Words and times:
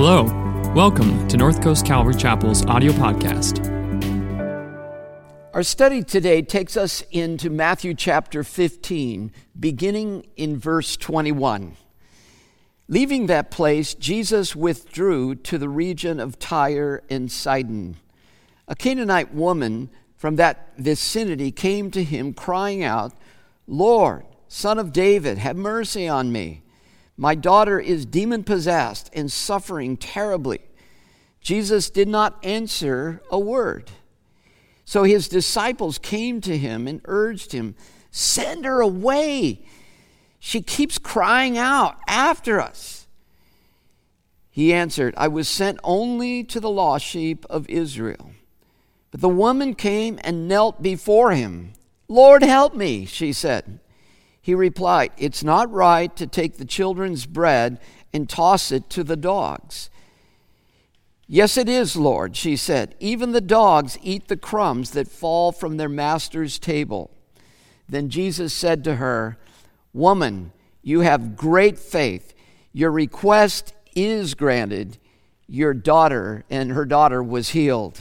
Hello, 0.00 0.22
welcome 0.76 1.26
to 1.26 1.36
North 1.36 1.60
Coast 1.60 1.84
Calvary 1.84 2.14
Chapel's 2.14 2.64
audio 2.66 2.92
podcast. 2.92 3.58
Our 5.52 5.64
study 5.64 6.04
today 6.04 6.40
takes 6.40 6.76
us 6.76 7.02
into 7.10 7.50
Matthew 7.50 7.94
chapter 7.94 8.44
15, 8.44 9.32
beginning 9.58 10.28
in 10.36 10.56
verse 10.56 10.96
21. 10.96 11.76
Leaving 12.86 13.26
that 13.26 13.50
place, 13.50 13.94
Jesus 13.94 14.54
withdrew 14.54 15.34
to 15.34 15.58
the 15.58 15.68
region 15.68 16.20
of 16.20 16.38
Tyre 16.38 17.02
and 17.10 17.28
Sidon. 17.28 17.96
A 18.68 18.76
Canaanite 18.76 19.34
woman 19.34 19.90
from 20.14 20.36
that 20.36 20.74
vicinity 20.78 21.50
came 21.50 21.90
to 21.90 22.04
him, 22.04 22.34
crying 22.34 22.84
out, 22.84 23.14
Lord, 23.66 24.26
son 24.46 24.78
of 24.78 24.92
David, 24.92 25.38
have 25.38 25.56
mercy 25.56 26.06
on 26.06 26.30
me. 26.30 26.62
My 27.20 27.34
daughter 27.34 27.80
is 27.80 28.06
demon 28.06 28.44
possessed 28.44 29.10
and 29.12 29.30
suffering 29.30 29.96
terribly. 29.96 30.60
Jesus 31.40 31.90
did 31.90 32.06
not 32.06 32.38
answer 32.44 33.20
a 33.28 33.38
word. 33.40 33.90
So 34.84 35.02
his 35.02 35.28
disciples 35.28 35.98
came 35.98 36.40
to 36.42 36.56
him 36.56 36.86
and 36.86 37.00
urged 37.06 37.50
him, 37.50 37.74
Send 38.12 38.64
her 38.64 38.80
away. 38.80 39.66
She 40.38 40.62
keeps 40.62 40.96
crying 40.96 41.58
out 41.58 41.98
after 42.06 42.60
us. 42.60 43.08
He 44.48 44.72
answered, 44.72 45.12
I 45.16 45.26
was 45.26 45.48
sent 45.48 45.80
only 45.82 46.44
to 46.44 46.60
the 46.60 46.70
lost 46.70 47.04
sheep 47.04 47.44
of 47.50 47.68
Israel. 47.68 48.30
But 49.10 49.20
the 49.20 49.28
woman 49.28 49.74
came 49.74 50.20
and 50.22 50.46
knelt 50.46 50.82
before 50.82 51.32
him. 51.32 51.72
Lord, 52.06 52.44
help 52.44 52.76
me, 52.76 53.06
she 53.06 53.32
said. 53.32 53.80
He 54.48 54.54
replied, 54.54 55.12
It's 55.18 55.44
not 55.44 55.70
right 55.70 56.16
to 56.16 56.26
take 56.26 56.56
the 56.56 56.64
children's 56.64 57.26
bread 57.26 57.78
and 58.14 58.26
toss 58.26 58.72
it 58.72 58.88
to 58.88 59.04
the 59.04 59.14
dogs. 59.14 59.90
Yes, 61.26 61.58
it 61.58 61.68
is, 61.68 61.96
Lord, 61.96 62.34
she 62.34 62.56
said. 62.56 62.94
Even 62.98 63.32
the 63.32 63.42
dogs 63.42 63.98
eat 64.02 64.28
the 64.28 64.38
crumbs 64.38 64.92
that 64.92 65.06
fall 65.06 65.52
from 65.52 65.76
their 65.76 65.90
master's 65.90 66.58
table. 66.58 67.10
Then 67.90 68.08
Jesus 68.08 68.54
said 68.54 68.84
to 68.84 68.94
her, 68.94 69.36
Woman, 69.92 70.52
you 70.82 71.00
have 71.00 71.36
great 71.36 71.78
faith. 71.78 72.32
Your 72.72 72.90
request 72.90 73.74
is 73.94 74.32
granted. 74.32 74.96
Your 75.46 75.74
daughter, 75.74 76.46
and 76.48 76.72
her 76.72 76.86
daughter 76.86 77.22
was 77.22 77.50
healed. 77.50 78.00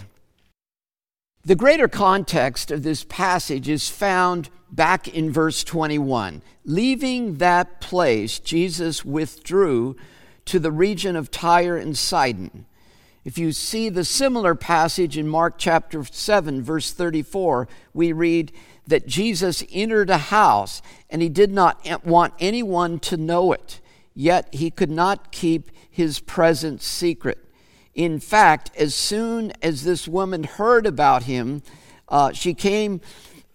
The 1.44 1.56
greater 1.56 1.90
context 1.90 2.72
of 2.72 2.84
this 2.84 3.04
passage 3.04 3.68
is 3.68 3.90
found 3.90 4.50
back 4.72 5.08
in 5.08 5.32
verse 5.32 5.64
21. 5.64 6.42
Leaving 6.66 7.36
that 7.36 7.80
place, 7.82 8.40
Jesus 8.40 9.06
withdrew 9.06 9.96
to 10.46 10.60
the 10.60 10.72
region 10.72 11.16
of 11.16 11.32
Tyre 11.32 11.78
and 11.78 11.98
Sidon. 11.98 12.66
If 13.26 13.38
you 13.38 13.52
see 13.52 13.90
the 13.90 14.06
similar 14.06 14.56
passage 14.56 15.18
in 15.18 15.28
Mark 15.28 15.56
chapter 15.58 16.04
7, 16.04 16.64
verse 16.64 16.94
34, 16.94 17.68
we 17.94 18.14
read 18.14 18.54
that 18.88 19.06
Jesus 19.06 19.66
entered 19.70 20.10
a 20.10 20.18
house 20.18 20.82
and 21.10 21.22
he 21.22 21.28
did 21.28 21.52
not 21.52 22.06
want 22.06 22.34
anyone 22.40 23.00
to 23.00 23.18
know 23.18 23.52
it, 23.52 23.82
yet 24.14 24.48
he 24.54 24.72
could 24.72 24.90
not 24.90 25.32
keep 25.34 25.72
his 25.90 26.22
presence 26.22 26.86
secret. 26.86 27.44
In 27.94 28.20
fact, 28.20 28.72
as 28.78 28.96
soon 28.96 29.52
as 29.62 29.84
this 29.84 30.08
woman 30.08 30.44
heard 30.44 30.86
about 30.86 31.24
him, 31.24 31.64
uh, 32.08 32.32
she 32.32 32.54
came 32.54 33.02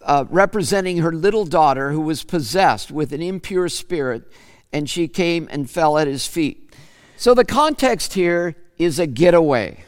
uh, 0.04 0.24
representing 0.30 0.98
her 0.98 1.12
little 1.12 1.44
daughter 1.44 1.92
who 1.92 2.00
was 2.00 2.24
possessed 2.24 2.90
with 2.90 3.12
an 3.12 3.22
impure 3.22 3.68
spirit, 3.68 4.30
and 4.72 4.88
she 4.88 5.08
came 5.08 5.48
and 5.50 5.70
fell 5.70 5.98
at 5.98 6.06
his 6.06 6.26
feet. 6.26 6.74
So 7.16 7.34
the 7.34 7.44
context 7.44 8.14
here 8.14 8.56
is 8.78 8.98
a 8.98 9.06
getaway. 9.06 9.84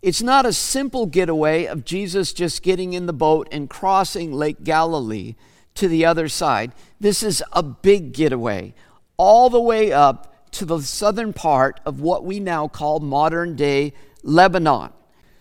It's 0.00 0.22
not 0.22 0.46
a 0.46 0.52
simple 0.52 1.06
getaway 1.06 1.64
of 1.64 1.84
Jesus 1.84 2.32
just 2.32 2.62
getting 2.62 2.92
in 2.92 3.06
the 3.06 3.12
boat 3.12 3.48
and 3.50 3.68
crossing 3.68 4.32
Lake 4.32 4.62
Galilee 4.62 5.34
to 5.74 5.88
the 5.88 6.04
other 6.04 6.28
side. 6.28 6.72
This 7.00 7.22
is 7.22 7.42
a 7.52 7.62
big 7.62 8.12
getaway, 8.12 8.74
all 9.16 9.50
the 9.50 9.60
way 9.60 9.92
up 9.92 10.50
to 10.52 10.64
the 10.64 10.80
southern 10.80 11.32
part 11.32 11.80
of 11.84 12.00
what 12.00 12.24
we 12.24 12.40
now 12.40 12.68
call 12.68 13.00
modern 13.00 13.56
day 13.56 13.92
Lebanon. 14.22 14.92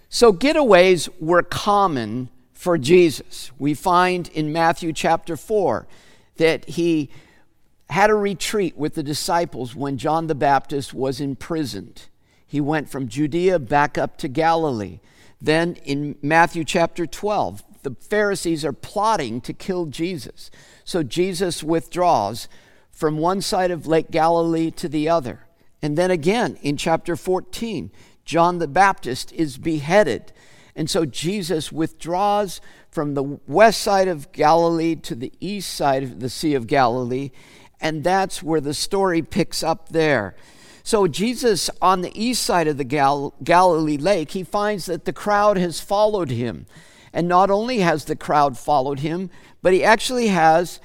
So, 0.10 0.32
getaways 0.32 1.10
were 1.20 1.44
common 1.44 2.30
for 2.68 2.78
Jesus. 2.78 3.50
We 3.58 3.74
find 3.74 4.28
in 4.34 4.52
Matthew 4.52 4.92
chapter 4.92 5.38
4 5.38 5.88
that 6.36 6.68
he 6.68 7.10
had 7.90 8.10
a 8.10 8.14
retreat 8.14 8.76
with 8.76 8.94
the 8.94 9.04
disciples 9.04 9.74
when 9.74 9.98
John 9.98 10.28
the 10.28 10.36
Baptist 10.36 10.94
was 10.94 11.22
imprisoned. 11.22 12.08
He 12.46 12.60
went 12.60 12.90
from 12.90 13.08
Judea 13.08 13.60
back 13.60 13.98
up 13.98 14.18
to 14.18 14.28
Galilee. 14.28 15.00
Then 15.40 15.78
in 15.86 16.18
Matthew 16.22 16.66
chapter 16.66 17.06
12, 17.06 17.64
the 17.84 17.96
Pharisees 18.02 18.66
are 18.66 18.74
plotting 18.74 19.40
to 19.40 19.54
kill 19.54 19.86
Jesus. 19.86 20.52
So 20.84 21.04
Jesus 21.04 21.64
withdraws 21.64 22.50
from 22.92 23.18
one 23.18 23.40
side 23.40 23.72
of 23.72 23.88
Lake 23.88 24.12
Galilee 24.12 24.72
to 24.72 24.90
the 24.90 25.08
other. 25.08 25.48
And 25.82 25.98
then 25.98 26.12
again 26.12 26.58
in 26.62 26.76
chapter 26.76 27.16
14, 27.16 27.92
John 28.26 28.58
the 28.58 28.68
Baptist 28.68 29.32
is 29.32 29.58
beheaded. 29.58 30.34
And 30.78 30.90
so 30.90 31.06
Jesus 31.06 31.72
withdraws 31.72 32.62
from 32.92 33.16
the 33.16 33.40
west 33.48 33.82
side 33.82 34.08
of 34.08 34.32
Galilee 34.32 34.96
to 34.98 35.16
the 35.16 35.34
east 35.40 35.74
side 35.74 36.04
of 36.04 36.20
the 36.20 36.30
Sea 36.30 36.54
of 36.54 36.68
Galilee. 36.68 37.32
And 37.82 38.04
that's 38.04 38.44
where 38.44 38.62
the 38.62 38.76
story 38.76 39.24
picks 39.24 39.64
up 39.64 39.90
there. 39.90 40.36
So, 40.84 41.08
Jesus, 41.08 41.70
on 41.82 42.02
the 42.02 42.18
east 42.18 42.44
side 42.44 42.68
of 42.68 42.78
the 42.78 42.86
Gal- 42.86 43.34
Galilee 43.44 43.98
lake, 43.98 44.32
he 44.32 44.44
finds 44.44 44.86
that 44.86 45.04
the 45.04 45.12
crowd 45.12 45.58
has 45.58 45.82
followed 45.82 46.30
him. 46.30 46.66
And 47.12 47.28
not 47.28 47.50
only 47.50 47.80
has 47.80 48.06
the 48.06 48.16
crowd 48.16 48.58
followed 48.58 49.00
him, 49.00 49.30
but 49.62 49.74
he 49.74 49.84
actually 49.84 50.28
has 50.28 50.80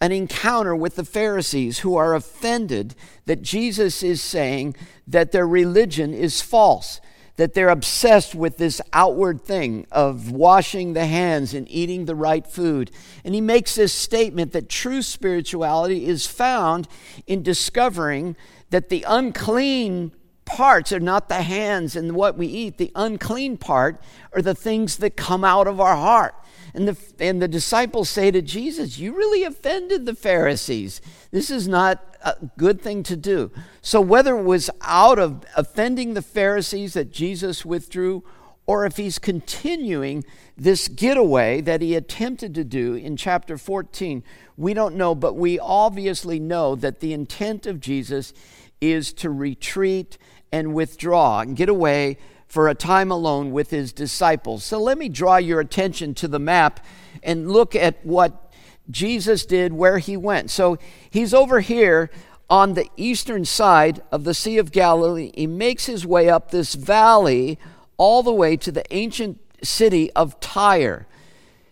an 0.00 0.12
encounter 0.12 0.76
with 0.76 0.94
the 0.94 1.04
Pharisees 1.04 1.80
who 1.80 1.96
are 1.96 2.14
offended 2.14 2.94
that 3.24 3.42
Jesus 3.42 4.02
is 4.02 4.20
saying 4.22 4.76
that 5.06 5.32
their 5.32 5.48
religion 5.48 6.14
is 6.14 6.40
false, 6.40 7.00
that 7.38 7.54
they're 7.54 7.68
obsessed 7.68 8.34
with 8.34 8.56
this 8.56 8.80
outward 8.92 9.40
thing 9.40 9.86
of 9.92 10.32
washing 10.32 10.92
the 10.92 11.06
hands 11.06 11.54
and 11.54 11.70
eating 11.70 12.04
the 12.04 12.14
right 12.16 12.44
food. 12.44 12.90
And 13.24 13.32
he 13.32 13.40
makes 13.40 13.76
this 13.76 13.92
statement 13.92 14.52
that 14.52 14.68
true 14.68 15.02
spirituality 15.02 16.06
is 16.06 16.26
found 16.26 16.88
in 17.28 17.44
discovering 17.44 18.34
that 18.70 18.88
the 18.88 19.04
unclean 19.06 20.10
parts 20.46 20.90
are 20.92 20.98
not 20.98 21.28
the 21.28 21.42
hands 21.42 21.94
and 21.94 22.16
what 22.16 22.36
we 22.36 22.48
eat. 22.48 22.76
The 22.76 22.90
unclean 22.96 23.56
part 23.56 24.02
are 24.32 24.42
the 24.42 24.54
things 24.54 24.96
that 24.96 25.16
come 25.16 25.44
out 25.44 25.68
of 25.68 25.80
our 25.80 25.94
heart. 25.94 26.34
And 26.74 26.88
the, 26.88 26.96
and 27.18 27.40
the 27.40 27.48
disciples 27.48 28.08
say 28.08 28.30
to 28.30 28.42
Jesus, 28.42 28.98
You 28.98 29.16
really 29.16 29.44
offended 29.44 30.06
the 30.06 30.14
Pharisees. 30.14 31.00
This 31.30 31.50
is 31.50 31.68
not 31.68 32.16
a 32.22 32.36
good 32.56 32.80
thing 32.80 33.02
to 33.04 33.16
do. 33.16 33.50
So, 33.82 34.00
whether 34.00 34.38
it 34.38 34.44
was 34.44 34.70
out 34.82 35.18
of 35.18 35.44
offending 35.56 36.14
the 36.14 36.22
Pharisees 36.22 36.94
that 36.94 37.12
Jesus 37.12 37.64
withdrew, 37.64 38.24
or 38.66 38.84
if 38.84 38.98
he's 38.98 39.18
continuing 39.18 40.24
this 40.56 40.88
getaway 40.88 41.60
that 41.62 41.80
he 41.80 41.94
attempted 41.94 42.54
to 42.54 42.64
do 42.64 42.94
in 42.94 43.16
chapter 43.16 43.56
14, 43.56 44.22
we 44.56 44.74
don't 44.74 44.96
know, 44.96 45.14
but 45.14 45.36
we 45.36 45.58
obviously 45.58 46.38
know 46.38 46.74
that 46.74 47.00
the 47.00 47.14
intent 47.14 47.66
of 47.66 47.80
Jesus 47.80 48.34
is 48.80 49.12
to 49.14 49.30
retreat 49.30 50.18
and 50.52 50.74
withdraw 50.74 51.40
and 51.40 51.56
get 51.56 51.68
away 51.68 52.18
for 52.48 52.68
a 52.68 52.74
time 52.74 53.10
alone 53.10 53.52
with 53.52 53.70
his 53.70 53.92
disciples. 53.92 54.64
So 54.64 54.78
let 54.80 54.98
me 54.98 55.08
draw 55.08 55.36
your 55.36 55.60
attention 55.60 56.14
to 56.14 56.28
the 56.28 56.38
map 56.38 56.84
and 57.22 57.52
look 57.52 57.76
at 57.76 58.04
what 58.04 58.52
Jesus 58.90 59.44
did 59.44 59.72
where 59.74 59.98
he 59.98 60.16
went. 60.16 60.50
So 60.50 60.78
he's 61.10 61.34
over 61.34 61.60
here 61.60 62.10
on 62.48 62.72
the 62.72 62.88
eastern 62.96 63.44
side 63.44 64.02
of 64.10 64.24
the 64.24 64.32
Sea 64.32 64.56
of 64.56 64.72
Galilee. 64.72 65.30
He 65.34 65.46
makes 65.46 65.86
his 65.86 66.06
way 66.06 66.30
up 66.30 66.50
this 66.50 66.74
valley 66.74 67.58
all 67.98 68.22
the 68.22 68.32
way 68.32 68.56
to 68.56 68.72
the 68.72 68.84
ancient 68.94 69.38
city 69.62 70.10
of 70.12 70.40
Tyre. 70.40 71.06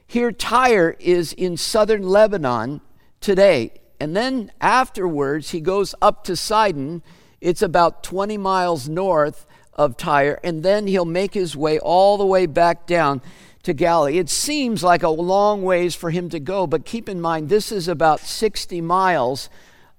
Here, 0.06 0.30
Tyre 0.30 0.96
is 1.00 1.32
in 1.32 1.56
southern 1.56 2.02
Lebanon 2.02 2.82
today. 3.20 3.72
And 3.98 4.14
then 4.14 4.52
afterwards, 4.60 5.50
he 5.50 5.60
goes 5.60 5.94
up 6.02 6.24
to 6.24 6.36
Sidon. 6.36 7.02
It's 7.40 7.62
about 7.62 8.02
20 8.02 8.36
miles 8.36 8.88
north 8.88 9.46
of 9.76 9.96
Tyre, 9.96 10.40
and 10.42 10.62
then 10.62 10.86
he'll 10.88 11.04
make 11.04 11.34
his 11.34 11.56
way 11.56 11.78
all 11.78 12.16
the 12.16 12.26
way 12.26 12.46
back 12.46 12.86
down 12.86 13.20
to 13.62 13.72
Galilee. 13.72 14.18
It 14.18 14.30
seems 14.30 14.82
like 14.82 15.02
a 15.02 15.08
long 15.08 15.62
ways 15.62 15.94
for 15.94 16.10
him 16.10 16.28
to 16.30 16.40
go, 16.40 16.66
but 16.66 16.84
keep 16.84 17.08
in 17.08 17.20
mind 17.20 17.48
this 17.48 17.70
is 17.70 17.86
about 17.86 18.20
60 18.20 18.80
miles 18.80 19.48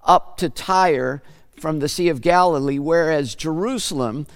up 0.04 0.36
to 0.38 0.50
Tyre 0.50 1.22
from 1.58 1.78
the 1.78 1.88
Sea 1.88 2.08
of 2.08 2.20
Galilee, 2.20 2.78
whereas 2.78 3.34
Jerusalem, 3.34 4.26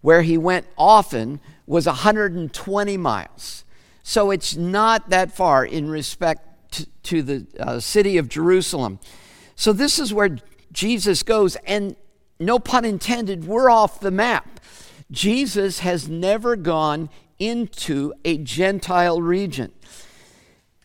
where 0.00 0.22
he 0.22 0.38
went 0.38 0.66
often, 0.78 1.40
was 1.66 1.86
120 1.86 2.96
miles. 2.96 3.64
So 4.02 4.30
it's 4.30 4.54
not 4.54 5.10
that 5.10 5.32
far 5.32 5.64
in 5.64 5.88
respect 5.88 6.48
to, 7.04 7.22
the 7.22 7.46
uh, 7.58 7.80
city 7.80 8.18
of 8.18 8.28
Jerusalem. 8.28 8.98
So 9.56 9.72
this 9.72 9.98
is 9.98 10.12
where 10.12 10.36
Jesus 10.72 11.22
goes, 11.22 11.56
and 11.66 11.96
no 12.38 12.58
pun 12.58 12.84
intended, 12.84 13.46
we're 13.46 13.70
off 13.70 14.00
the 14.00 14.10
map. 14.10 14.60
Jesus 15.10 15.80
has 15.80 16.08
never 16.08 16.56
gone 16.56 17.10
into 17.38 18.12
a 18.24 18.38
Gentile 18.38 19.20
region. 19.20 19.72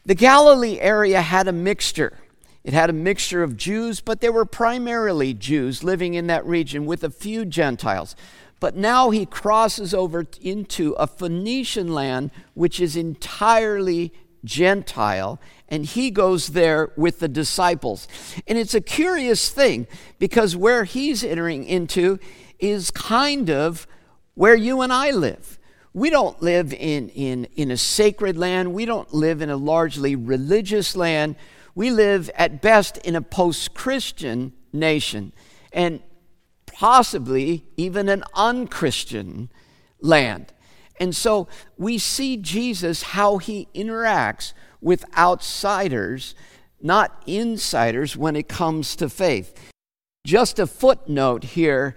The 0.05 0.15
Galilee 0.15 0.79
area 0.79 1.21
had 1.21 1.47
a 1.47 1.53
mixture. 1.53 2.17
It 2.63 2.73
had 2.73 2.89
a 2.89 2.93
mixture 2.93 3.43
of 3.43 3.57
Jews, 3.57 4.01
but 4.01 4.21
they 4.21 4.29
were 4.29 4.45
primarily 4.45 5.33
Jews 5.33 5.83
living 5.83 6.13
in 6.13 6.27
that 6.27 6.45
region 6.45 6.85
with 6.85 7.03
a 7.03 7.09
few 7.09 7.45
Gentiles. 7.45 8.15
But 8.59 8.75
now 8.75 9.09
he 9.09 9.25
crosses 9.25 9.93
over 9.93 10.25
into 10.41 10.93
a 10.93 11.07
Phoenician 11.07 11.93
land, 11.93 12.31
which 12.53 12.81
is 12.81 12.95
entirely 12.95 14.11
Gentile, 14.43 15.39
and 15.67 15.85
he 15.85 16.11
goes 16.11 16.49
there 16.49 16.91
with 16.97 17.19
the 17.19 17.27
disciples. 17.27 18.07
And 18.47 18.57
it's 18.57 18.73
a 18.73 18.81
curious 18.81 19.49
thing 19.49 19.87
because 20.17 20.55
where 20.55 20.83
he's 20.83 21.23
entering 21.23 21.63
into 21.63 22.19
is 22.59 22.91
kind 22.91 23.49
of 23.49 23.87
where 24.35 24.55
you 24.55 24.81
and 24.81 24.91
I 24.91 25.11
live. 25.11 25.59
We 25.93 26.09
don't 26.09 26.41
live 26.41 26.73
in, 26.73 27.09
in, 27.09 27.45
in 27.55 27.71
a 27.71 27.77
sacred 27.77 28.37
land, 28.37 28.73
we 28.73 28.85
don't 28.85 29.13
live 29.13 29.41
in 29.41 29.49
a 29.49 29.57
largely 29.57 30.15
religious 30.15 30.95
land. 30.95 31.35
We 31.75 31.91
live 31.91 32.29
at 32.35 32.61
best 32.61 32.97
in 32.99 33.15
a 33.15 33.21
post 33.21 33.73
Christian 33.73 34.53
nation. 34.73 35.33
And 35.71 36.01
possibly 36.79 37.65
even 37.75 38.07
an 38.07 38.23
unchristian 38.33 39.51
land. 39.99 40.53
And 40.99 41.15
so 41.15 41.47
we 41.77 41.97
see 41.97 42.37
Jesus 42.37 43.03
how 43.03 43.37
he 43.37 43.67
interacts 43.73 44.53
with 44.79 45.03
outsiders, 45.17 46.35
not 46.81 47.21
insiders, 47.25 48.15
when 48.15 48.35
it 48.35 48.47
comes 48.47 48.95
to 48.97 49.09
faith. 49.09 49.53
Just 50.25 50.59
a 50.59 50.67
footnote 50.67 51.43
here 51.43 51.95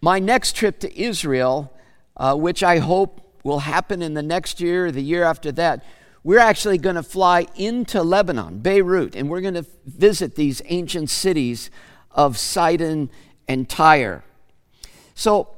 my 0.00 0.18
next 0.18 0.54
trip 0.54 0.78
to 0.80 1.00
Israel, 1.00 1.72
uh, 2.16 2.34
which 2.34 2.62
I 2.62 2.78
hope 2.78 3.20
will 3.44 3.60
happen 3.60 4.02
in 4.02 4.14
the 4.14 4.22
next 4.22 4.60
year 4.60 4.86
or 4.86 4.92
the 4.92 5.02
year 5.02 5.24
after 5.24 5.52
that, 5.52 5.84
we're 6.24 6.38
actually 6.38 6.78
going 6.78 6.96
to 6.96 7.02
fly 7.02 7.46
into 7.56 8.02
Lebanon, 8.02 8.58
Beirut, 8.58 9.14
and 9.14 9.30
we're 9.30 9.40
going 9.40 9.54
to 9.54 9.66
visit 9.86 10.34
these 10.34 10.60
ancient 10.66 11.10
cities 11.10 11.70
of 12.10 12.36
Sidon 12.36 13.10
and 13.46 13.68
Tyre. 13.68 14.24
So 15.14 15.48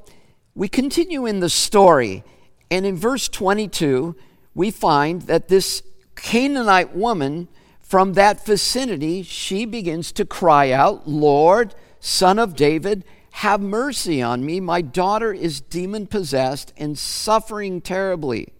we 0.54 0.68
continue 0.68 1.26
in 1.26 1.40
the 1.40 1.48
story, 1.48 2.22
and 2.70 2.86
in 2.86 2.96
verse 2.96 3.28
22, 3.28 4.14
we 4.54 4.70
find 4.70 5.22
that 5.22 5.48
this 5.48 5.82
Canaanite 6.14 6.94
woman 6.94 7.48
from 7.80 8.12
that 8.12 8.44
vicinity, 8.44 9.22
she 9.22 9.64
begins 9.64 10.12
to 10.12 10.24
cry 10.24 10.70
out, 10.70 11.08
Lord, 11.08 11.74
son 11.98 12.38
of 12.38 12.54
David, 12.54 13.04
have 13.32 13.60
mercy 13.60 14.20
on 14.20 14.44
me. 14.44 14.60
My 14.60 14.82
daughter 14.82 15.32
is 15.32 15.60
demon 15.60 16.06
possessed 16.06 16.72
and 16.76 16.98
suffering 16.98 17.80
terribly. 17.80 18.52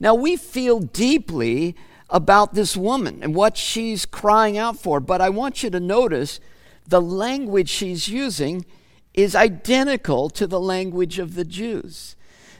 Now, 0.00 0.14
we 0.14 0.36
feel 0.36 0.80
deeply 0.80 1.74
about 2.10 2.54
this 2.54 2.76
woman 2.76 3.22
and 3.22 3.34
what 3.34 3.56
she's 3.56 4.06
crying 4.06 4.56
out 4.56 4.78
for, 4.78 5.00
but 5.00 5.20
I 5.20 5.28
want 5.28 5.62
you 5.62 5.70
to 5.70 5.80
notice 5.80 6.40
the 6.86 7.02
language 7.02 7.68
she's 7.68 8.08
using 8.08 8.64
is 9.12 9.34
identical 9.34 10.30
to 10.30 10.46
the 10.46 10.60
language 10.60 11.18
of 11.18 11.34
the 11.34 11.44
Jews. 11.44 12.16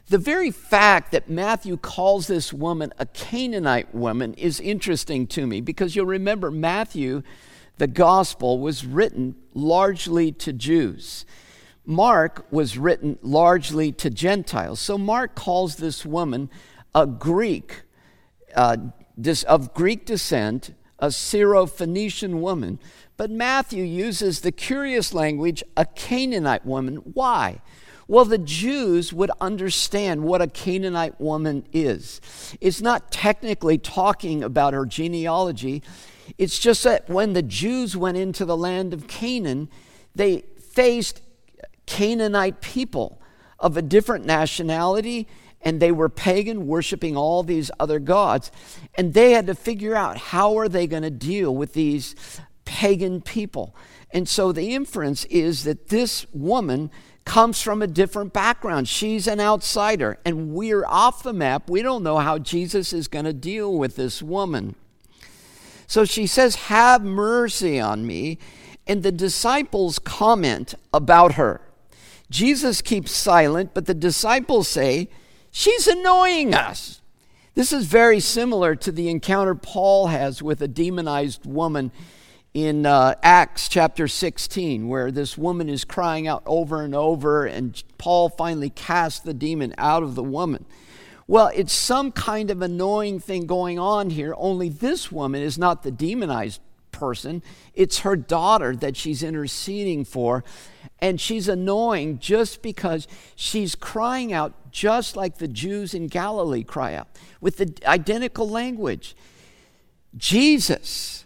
The 0.08 0.18
very 0.18 0.50
fact 0.50 1.12
that 1.12 1.28
Matthew 1.28 1.76
calls 1.76 2.26
this 2.26 2.52
woman 2.52 2.92
a 2.98 3.06
Canaanite 3.06 3.94
woman 3.94 4.34
is 4.34 4.58
interesting 4.58 5.26
to 5.28 5.46
me 5.46 5.60
because 5.60 5.94
you'll 5.94 6.06
remember 6.06 6.50
Matthew, 6.50 7.22
the 7.78 7.86
gospel, 7.86 8.58
was 8.58 8.84
written 8.84 9.34
largely 9.54 10.32
to 10.32 10.52
Jews. 10.52 11.24
Mark 11.84 12.46
was 12.50 12.76
written 12.76 13.18
largely 13.22 13.92
to 13.92 14.10
Gentiles. 14.10 14.80
So 14.80 14.98
Mark 14.98 15.34
calls 15.34 15.76
this 15.76 16.04
woman 16.04 16.50
a 16.94 17.06
Greek, 17.06 17.82
uh, 18.54 18.76
of 19.46 19.74
Greek 19.74 20.04
descent, 20.04 20.74
a 20.98 21.10
Syro 21.10 21.66
Phoenician 21.66 22.40
woman 22.40 22.78
but 23.18 23.32
Matthew 23.32 23.82
uses 23.82 24.40
the 24.40 24.52
curious 24.52 25.12
language, 25.12 25.62
a 25.76 25.84
Canaanite 25.84 26.64
woman. 26.64 26.96
Why? 27.14 27.60
Well, 28.06 28.24
the 28.24 28.38
Jews 28.38 29.12
would 29.12 29.32
understand 29.40 30.22
what 30.22 30.40
a 30.40 30.46
Canaanite 30.46 31.20
woman 31.20 31.66
is. 31.72 32.20
It's 32.60 32.80
not 32.80 33.10
technically 33.10 33.76
talking 33.76 34.44
about 34.44 34.72
her 34.72 34.86
genealogy, 34.86 35.82
it's 36.36 36.58
just 36.58 36.84
that 36.84 37.08
when 37.08 37.32
the 37.32 37.42
Jews 37.42 37.96
went 37.96 38.16
into 38.16 38.44
the 38.44 38.56
land 38.56 38.92
of 38.92 39.06
Canaan, 39.06 39.68
they 40.14 40.44
faced 40.72 41.22
Canaanite 41.86 42.60
people 42.60 43.20
of 43.58 43.76
a 43.76 43.82
different 43.82 44.26
nationality 44.26 45.26
and 45.62 45.80
they 45.80 45.90
were 45.90 46.08
pagan 46.08 46.66
worshiping 46.66 47.16
all 47.16 47.42
these 47.42 47.70
other 47.80 47.98
gods 47.98 48.52
and 48.94 49.14
they 49.14 49.32
had 49.32 49.46
to 49.46 49.54
figure 49.54 49.94
out 49.94 50.16
how 50.16 50.56
are 50.58 50.68
they 50.68 50.86
going 50.86 51.02
to 51.02 51.10
deal 51.10 51.54
with 51.54 51.72
these 51.72 52.14
pagan 52.64 53.20
people. 53.20 53.74
And 54.10 54.28
so 54.28 54.52
the 54.52 54.74
inference 54.74 55.24
is 55.26 55.64
that 55.64 55.88
this 55.88 56.26
woman 56.32 56.90
comes 57.24 57.60
from 57.60 57.82
a 57.82 57.86
different 57.86 58.32
background. 58.32 58.88
She's 58.88 59.26
an 59.26 59.38
outsider, 59.38 60.18
and 60.24 60.50
we're 60.50 60.86
off 60.86 61.22
the 61.22 61.34
map. 61.34 61.68
We 61.68 61.82
don't 61.82 62.02
know 62.02 62.18
how 62.18 62.38
Jesus 62.38 62.92
is 62.92 63.06
going 63.06 63.26
to 63.26 63.34
deal 63.34 63.76
with 63.76 63.96
this 63.96 64.22
woman. 64.22 64.74
So 65.88 66.04
she 66.04 66.28
says, 66.28 66.54
Have 66.54 67.02
mercy 67.02 67.80
on 67.80 68.06
me. 68.06 68.38
And 68.86 69.02
the 69.02 69.10
disciples 69.10 69.98
comment 69.98 70.74
about 70.94 71.32
her. 71.34 71.60
Jesus 72.30 72.80
keeps 72.80 73.10
silent, 73.10 73.72
but 73.74 73.86
the 73.86 73.94
disciples 73.94 74.68
say, 74.68 75.08
She's 75.50 75.88
annoying 75.88 76.54
us. 76.54 77.00
This 77.54 77.72
is 77.72 77.86
very 77.86 78.20
similar 78.20 78.76
to 78.76 78.92
the 78.92 79.08
encounter 79.08 79.54
Paul 79.54 80.08
has 80.08 80.40
with 80.40 80.62
a 80.62 80.68
demonized 80.68 81.44
woman 81.44 81.90
in 82.54 82.86
uh, 82.86 83.14
Acts 83.22 83.68
chapter 83.68 84.06
16, 84.06 84.88
where 84.88 85.10
this 85.10 85.36
woman 85.36 85.68
is 85.68 85.84
crying 85.84 86.28
out 86.28 86.42
over 86.46 86.82
and 86.82 86.94
over, 86.94 87.46
and 87.46 87.82
Paul 87.98 88.28
finally 88.28 88.70
casts 88.70 89.20
the 89.20 89.34
demon 89.34 89.74
out 89.78 90.02
of 90.02 90.14
the 90.14 90.22
woman. 90.22 90.66
Well, 91.28 91.50
it's 91.54 91.72
some 91.72 92.10
kind 92.10 92.50
of 92.50 92.62
annoying 92.62 93.20
thing 93.20 93.46
going 93.46 93.78
on 93.78 94.10
here, 94.10 94.34
only 94.38 94.70
this 94.70 95.12
woman 95.12 95.42
is 95.42 95.58
not 95.58 95.82
the 95.84 95.90
demonized 95.90 96.60
person, 96.90 97.42
it's 97.74 98.00
her 98.00 98.16
daughter 98.16 98.74
that 98.74 98.96
she's 98.96 99.22
interceding 99.22 100.04
for. 100.04 100.42
And 101.00 101.20
she's 101.20 101.46
annoying 101.46 102.18
just 102.18 102.60
because 102.60 103.06
she's 103.36 103.76
crying 103.76 104.32
out 104.32 104.72
just 104.72 105.14
like 105.16 105.38
the 105.38 105.46
Jews 105.46 105.94
in 105.94 106.08
Galilee 106.08 106.64
cry 106.64 106.94
out, 106.94 107.06
with 107.40 107.58
the 107.58 107.72
identical 107.86 108.48
language. 108.48 109.14
Jesus 110.16 111.24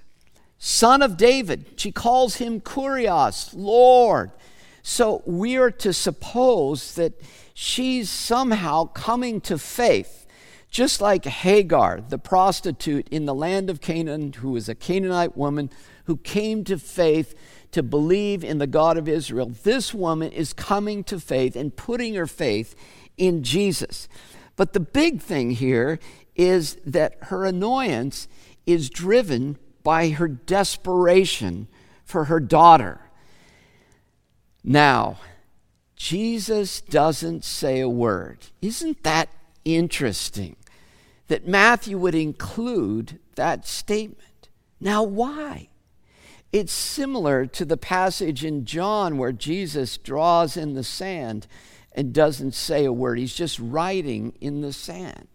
Son 0.65 1.03
of 1.03 1.17
David. 1.17 1.65
She 1.75 1.91
calls 1.91 2.37
him 2.37 2.61
Kurios, 2.61 3.51
Lord. 3.53 4.31
So 4.83 5.23
we 5.25 5.57
are 5.57 5.71
to 5.71 5.93
suppose 5.93 6.95
that 6.97 7.21
she's 7.55 8.11
somehow 8.11 8.87
coming 8.87 9.41
to 9.43 9.57
faith, 9.59 10.27
just 10.71 11.01
like 11.01 11.25
Hagar, 11.25 12.01
the 12.01 12.19
prostitute 12.19 13.09
in 13.09 13.27
the 13.27 13.35
land 13.35 13.71
of 13.71 13.81
Canaan, 13.81 14.33
who 14.33 14.51
was 14.51 14.69
a 14.69 14.75
Canaanite 14.75 15.37
woman 15.37 15.71
who 16.07 16.17
came 16.17 16.65
to 16.65 16.79
faith 16.79 17.35
to 17.71 17.83
believe 17.83 18.43
in 18.43 18.59
the 18.59 18.67
God 18.67 18.99
of 18.99 19.09
Israel. 19.09 19.53
This 19.63 19.95
woman 19.95 20.33
is 20.33 20.53
coming 20.53 21.05
to 21.05 21.21
faith 21.21 21.57
and 21.57 21.75
putting 21.75 22.15
her 22.15 22.27
faith 22.27 22.75
in 23.17 23.43
Jesus. 23.43 24.09
But 24.57 24.73
the 24.73 24.81
big 24.81 25.23
thing 25.23 25.53
here 25.53 25.99
is 26.35 26.77
that 26.85 27.17
her 27.23 27.45
annoyance 27.45 28.29
is 28.67 28.91
driven 28.91 29.59
by 29.83 30.11
her 30.11 30.29
desperation 30.29 31.69
for 32.05 32.25
her 32.25 32.41
daughter. 32.41 33.01
Now, 34.65 35.19
Jesus 35.97 36.81
doesn't 36.81 37.45
say 37.45 37.81
a 37.81 37.89
word. 37.89 38.39
Isn't 38.61 39.03
that 39.03 39.29
interesting 39.65 40.57
that 41.29 41.47
Matthew 41.47 41.99
would 41.99 42.15
include 42.15 43.19
that 43.35 43.67
statement? 43.67 44.49
Now, 44.81 45.03
why? 45.03 45.69
It's 46.53 46.73
similar 46.73 47.47
to 47.47 47.65
the 47.65 47.77
passage 47.77 48.45
in 48.45 48.65
John 48.65 49.17
where 49.17 49.33
Jesus 49.33 49.97
draws 49.97 50.57
in 50.57 50.75
the 50.75 50.85
sand 50.85 51.47
and 51.93 52.13
doesn't 52.13 52.55
say 52.55 52.85
a 52.85 52.93
word. 52.93 53.19
He's 53.19 53.35
just 53.35 53.59
writing 53.59 54.35
in 54.41 54.61
the 54.61 54.73
sand 54.73 55.29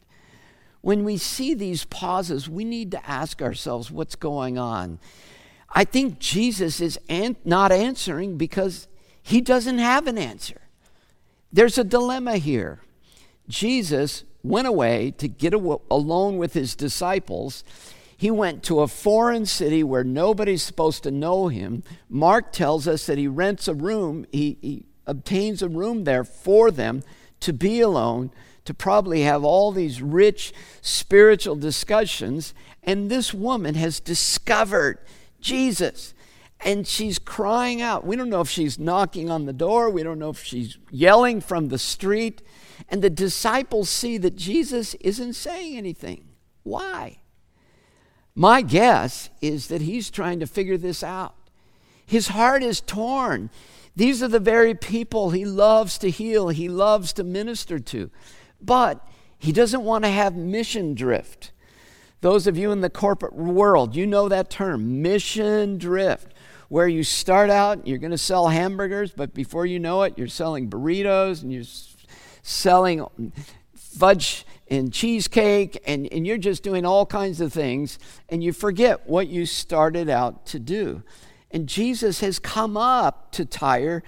when 0.88 1.04
we 1.04 1.18
see 1.18 1.54
these 1.54 1.84
pauses, 1.84 2.48
we 2.48 2.64
need 2.64 2.92
to 2.92 3.10
ask 3.10 3.42
ourselves 3.42 3.92
what's 3.92 4.16
going 4.16 4.58
on. 4.58 5.00
I 5.70 5.84
think 5.84 6.18
Jesus 6.18 6.80
is 6.80 6.98
an- 7.10 7.36
not 7.44 7.74
answering 7.74 8.38
because 8.38 8.88
he 9.28 9.42
doesn't 9.42 9.80
have 9.80 10.08
an 10.08 10.18
answer. 10.18 10.62
There's 11.52 11.78
a 11.78 11.84
dilemma 11.84 12.38
here. 12.38 12.80
Jesus 13.50 14.24
went 14.42 14.68
away 14.68 15.12
to 15.18 15.28
get 15.28 15.54
alone 15.54 16.38
with 16.38 16.54
his 16.54 16.76
disciples. 16.76 17.66
He 18.16 18.32
went 18.32 18.64
to 18.64 18.80
a 18.80 18.88
foreign 18.88 19.46
city 19.46 19.84
where 19.84 20.06
nobody's 20.06 20.64
supposed 20.64 21.04
to 21.04 21.12
know 21.12 21.50
him. 21.50 21.84
Mark 22.10 22.54
tells 22.54 22.88
us 22.88 23.06
that 23.08 23.18
he 23.18 23.28
rents 23.28 23.68
a 23.68 23.74
room, 23.74 24.26
he, 24.32 24.58
he 24.62 24.86
obtains 25.06 25.62
a 25.62 25.68
room 25.68 26.06
there 26.06 26.24
for 26.24 26.72
them 26.72 27.04
to 27.42 27.52
be 27.52 27.82
alone, 27.82 28.32
to 28.64 28.74
probably 28.74 29.24
have 29.24 29.44
all 29.44 29.74
these 29.74 30.02
rich 30.02 30.54
spiritual 30.82 31.58
discussions. 31.58 32.54
And 32.82 33.10
this 33.10 33.34
woman 33.34 33.76
has 33.76 34.00
discovered 34.00 35.00
Jesus. 35.42 36.14
And 36.60 36.88
she's 36.88 37.20
crying 37.20 37.82
out. 37.82 38.06
We 38.06 38.16
don't 38.16 38.30
know 38.30 38.42
if 38.42 38.50
she's 38.50 38.80
knocking 38.80 39.30
on 39.30 39.46
the 39.46 39.54
door. 39.54 39.90
We 39.90 40.04
don't 40.04 40.20
know 40.20 40.32
if 40.32 40.44
she's 40.44 40.78
yelling 40.90 41.40
from 41.40 41.68
the 41.68 41.78
street. 41.78 42.42
And 42.90 43.02
the 43.02 43.10
disciples 43.10 43.90
see 43.90 44.18
that 44.18 44.36
Jesus 44.36 44.96
isn't 44.96 45.34
saying 45.34 45.78
anything. 45.78 46.30
Why? 46.64 47.20
My 48.36 48.62
guess 48.62 49.30
is 49.42 49.68
that 49.68 49.82
he's 49.82 50.10
trying 50.10 50.40
to 50.40 50.48
figure 50.48 50.78
this 50.78 51.04
out. 51.04 51.36
His 52.06 52.30
heart 52.30 52.64
is 52.64 52.82
torn. 52.82 53.50
These 53.96 54.22
are 54.22 54.28
the 54.28 54.40
very 54.40 54.76
people 54.76 55.32
he 55.32 55.44
loves 55.44 55.98
to 56.00 56.10
heal, 56.10 56.50
he 56.50 56.70
loves 56.70 57.14
to 57.14 57.24
minister 57.24 57.80
to. 57.80 58.12
But 58.62 59.06
he 59.40 59.52
doesn't 59.52 59.84
want 59.84 60.04
to 60.04 60.12
have 60.12 60.36
mission 60.36 60.94
drift. 60.94 61.52
Those 62.22 62.48
of 62.48 62.58
you 62.58 62.72
in 62.72 62.82
the 62.82 62.90
corporate 62.90 63.36
world, 63.36 63.96
you 63.96 64.08
know 64.08 64.30
that 64.30 64.50
term, 64.50 65.02
mission 65.02 65.78
drift, 65.78 66.34
where 66.70 66.88
you 66.88 67.04
start 67.04 67.50
out, 67.50 67.88
you're 67.88 67.98
going 67.98 68.12
to 68.12 68.18
sell 68.18 68.48
hamburgers, 68.48 69.12
but 69.12 69.34
before 69.34 69.66
you 69.66 69.80
know 69.80 70.04
it, 70.04 70.18
you're 70.18 70.28
selling 70.28 70.70
burritos 70.70 71.42
and 71.42 71.52
you're 71.52 71.64
selling 72.42 73.06
fudge 73.76 74.46
and 74.70 74.92
cheesecake, 74.92 75.82
and, 75.86 76.12
and 76.12 76.28
you're 76.28 76.38
just 76.38 76.62
doing 76.62 76.86
all 76.86 77.06
kinds 77.06 77.40
of 77.40 77.54
things, 77.54 77.98
and 78.28 78.44
you 78.44 78.52
forget 78.52 79.08
what 79.08 79.28
you 79.28 79.46
started 79.46 80.10
out 80.10 80.46
to 80.46 80.60
do. 80.60 81.02
And 81.52 81.68
Jesus 81.68 82.20
has 82.20 82.38
come 82.38 82.76
up 82.76 83.32
to 83.32 83.46
Tyre 83.46 84.04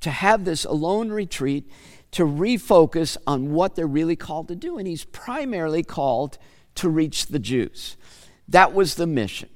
to 0.00 0.10
have 0.10 0.44
this 0.44 0.64
alone 0.64 1.10
retreat 1.10 1.68
to 2.12 2.24
refocus 2.24 3.16
on 3.26 3.52
what 3.52 3.74
they're 3.74 3.88
really 3.88 4.14
called 4.14 4.46
to 4.48 4.54
do. 4.54 4.78
And 4.78 4.86
he's 4.86 5.04
primarily 5.04 5.82
called 5.82 6.38
to 6.76 6.88
reach 6.88 7.26
the 7.26 7.40
Jews. 7.40 7.96
That 8.48 8.72
was 8.72 8.94
the 8.94 9.06
mission 9.06 9.48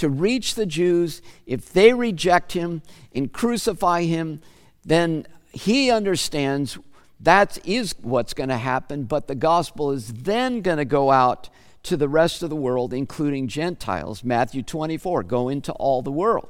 to 0.00 0.08
reach 0.08 0.54
the 0.54 0.66
Jews. 0.66 1.22
If 1.46 1.72
they 1.72 1.92
reject 1.92 2.52
him 2.52 2.82
and 3.14 3.32
crucify 3.32 4.02
him, 4.02 4.40
then 4.84 5.26
he 5.52 5.90
understands 5.90 6.78
that 7.20 7.58
is 7.66 7.94
what's 8.00 8.32
going 8.32 8.48
to 8.48 8.56
happen, 8.56 9.04
but 9.04 9.28
the 9.28 9.34
gospel 9.34 9.90
is 9.90 10.08
then 10.08 10.62
going 10.62 10.78
to 10.78 10.86
go 10.86 11.10
out 11.10 11.50
to 11.82 11.96
the 11.96 12.08
rest 12.08 12.42
of 12.42 12.48
the 12.48 12.56
world, 12.56 12.94
including 12.94 13.46
Gentiles. 13.46 14.24
Matthew 14.24 14.62
24, 14.62 15.24
go 15.24 15.48
into 15.50 15.72
all 15.72 16.00
the 16.00 16.10
world. 16.10 16.48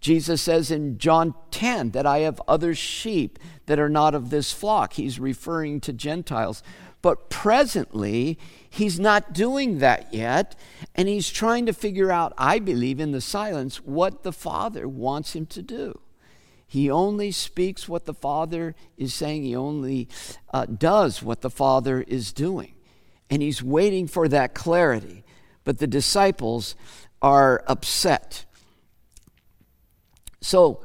Jesus 0.00 0.42
says 0.42 0.70
in 0.70 0.98
John 0.98 1.34
10 1.50 1.92
that 1.92 2.06
I 2.06 2.18
have 2.18 2.40
other 2.46 2.74
sheep 2.74 3.38
that 3.64 3.78
are 3.78 3.88
not 3.88 4.14
of 4.14 4.28
this 4.28 4.52
flock. 4.52 4.94
He's 4.94 5.18
referring 5.18 5.80
to 5.80 5.92
Gentiles. 5.94 6.62
But 7.04 7.28
presently, 7.28 8.38
he's 8.70 8.98
not 8.98 9.34
doing 9.34 9.76
that 9.80 10.14
yet. 10.14 10.58
And 10.94 11.06
he's 11.06 11.28
trying 11.28 11.66
to 11.66 11.74
figure 11.74 12.10
out, 12.10 12.32
I 12.38 12.58
believe, 12.58 12.98
in 12.98 13.12
the 13.12 13.20
silence, 13.20 13.76
what 13.76 14.22
the 14.22 14.32
Father 14.32 14.88
wants 14.88 15.36
him 15.36 15.44
to 15.48 15.60
do. 15.60 16.00
He 16.66 16.90
only 16.90 17.30
speaks 17.30 17.90
what 17.90 18.06
the 18.06 18.14
Father 18.14 18.74
is 18.96 19.12
saying, 19.12 19.42
he 19.42 19.54
only 19.54 20.08
uh, 20.50 20.64
does 20.64 21.22
what 21.22 21.42
the 21.42 21.50
Father 21.50 22.00
is 22.08 22.32
doing. 22.32 22.72
And 23.28 23.42
he's 23.42 23.62
waiting 23.62 24.06
for 24.06 24.26
that 24.28 24.54
clarity. 24.54 25.24
But 25.62 25.80
the 25.80 25.86
disciples 25.86 26.74
are 27.20 27.62
upset. 27.66 28.46
So, 30.40 30.80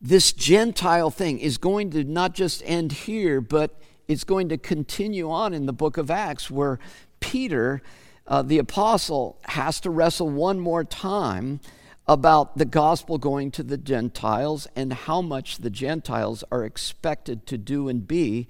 this 0.00 0.32
Gentile 0.32 1.10
thing 1.10 1.38
is 1.38 1.58
going 1.58 1.90
to 1.90 2.02
not 2.02 2.32
just 2.32 2.62
end 2.64 2.92
here, 2.92 3.42
but 3.42 3.78
it's 4.08 4.24
going 4.24 4.48
to 4.48 4.56
continue 4.56 5.30
on 5.30 5.52
in 5.52 5.66
the 5.66 5.72
book 5.72 5.98
of 5.98 6.10
Acts, 6.10 6.50
where 6.50 6.78
Peter, 7.20 7.82
uh, 8.26 8.40
the 8.40 8.58
apostle, 8.58 9.38
has 9.44 9.78
to 9.80 9.90
wrestle 9.90 10.30
one 10.30 10.58
more 10.58 10.82
time 10.82 11.60
about 12.06 12.56
the 12.56 12.64
gospel 12.64 13.18
going 13.18 13.50
to 13.50 13.62
the 13.62 13.76
Gentiles 13.76 14.66
and 14.74 14.94
how 14.94 15.20
much 15.20 15.58
the 15.58 15.68
Gentiles 15.68 16.42
are 16.50 16.64
expected 16.64 17.46
to 17.46 17.58
do 17.58 17.88
and 17.88 18.08
be 18.08 18.48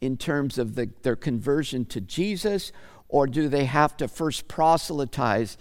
in 0.00 0.16
terms 0.16 0.58
of 0.58 0.74
the, 0.74 0.90
their 1.02 1.14
conversion 1.14 1.84
to 1.84 2.00
Jesus, 2.00 2.72
or 3.08 3.28
do 3.28 3.48
they 3.48 3.64
have 3.66 3.96
to 3.98 4.08
first 4.08 4.48
proselytize 4.48 5.56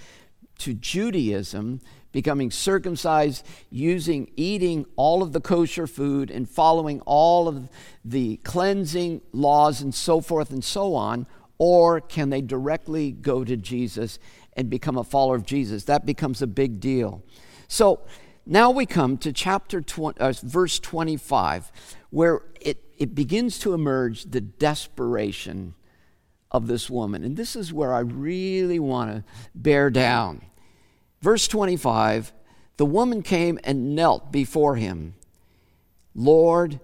to 0.58 0.74
Judaism 0.74 1.82
becoming 2.16 2.50
circumcised, 2.50 3.46
using, 3.70 4.32
eating 4.38 4.86
all 4.96 5.22
of 5.22 5.34
the 5.34 5.42
kosher 5.42 5.86
food, 5.86 6.32
and 6.32 6.50
following 6.50 7.02
all 7.02 7.46
of 7.46 7.68
the 8.06 8.38
cleansing 8.38 9.20
laws 9.34 9.82
and 9.82 9.94
so 9.94 10.22
forth 10.22 10.50
and 10.50 10.64
so 10.64 10.96
on? 10.96 11.28
Or 11.58 12.00
can 12.00 12.30
they 12.30 12.40
directly 12.40 13.12
go 13.12 13.44
to 13.44 13.58
Jesus 13.58 14.18
and 14.54 14.70
become 14.70 14.98
a 14.98 15.04
follower 15.04 15.36
of 15.36 15.46
Jesus? 15.46 15.84
That 15.84 16.06
becomes 16.06 16.42
a 16.42 16.48
big 16.48 16.80
deal. 16.80 17.22
So 17.68 18.00
now 18.46 18.72
we 18.72 18.86
come 18.86 19.18
to 19.18 19.34
chapter 19.34 19.82
20, 19.82 20.18
uh, 20.18 20.32
verse 20.42 20.80
25, 20.80 21.70
where 22.12 22.44
it, 22.62 22.82
it 22.98 23.14
begins 23.14 23.60
to 23.60 23.74
emerge 23.74 24.24
the 24.24 24.40
desperation 24.40 25.76
of 26.50 26.68
this 26.68 26.90
woman. 26.90 27.26
And 27.26 27.36
this 27.36 27.58
is 27.58 27.74
where 27.74 27.94
I 27.94 28.00
really 28.00 28.80
want 28.80 29.12
to 29.12 29.24
bear 29.54 29.90
down. 29.90 30.44
Verse 31.25 31.48
25 31.48 32.34
the 32.77 32.86
woman 32.86 33.24
came 33.24 33.58
and 33.63 33.96
knelt 33.96 34.32
before 34.32 34.75
him. 34.75 35.15
Lord, 36.13 36.79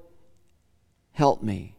help 1.12 1.44
me. 1.44 1.76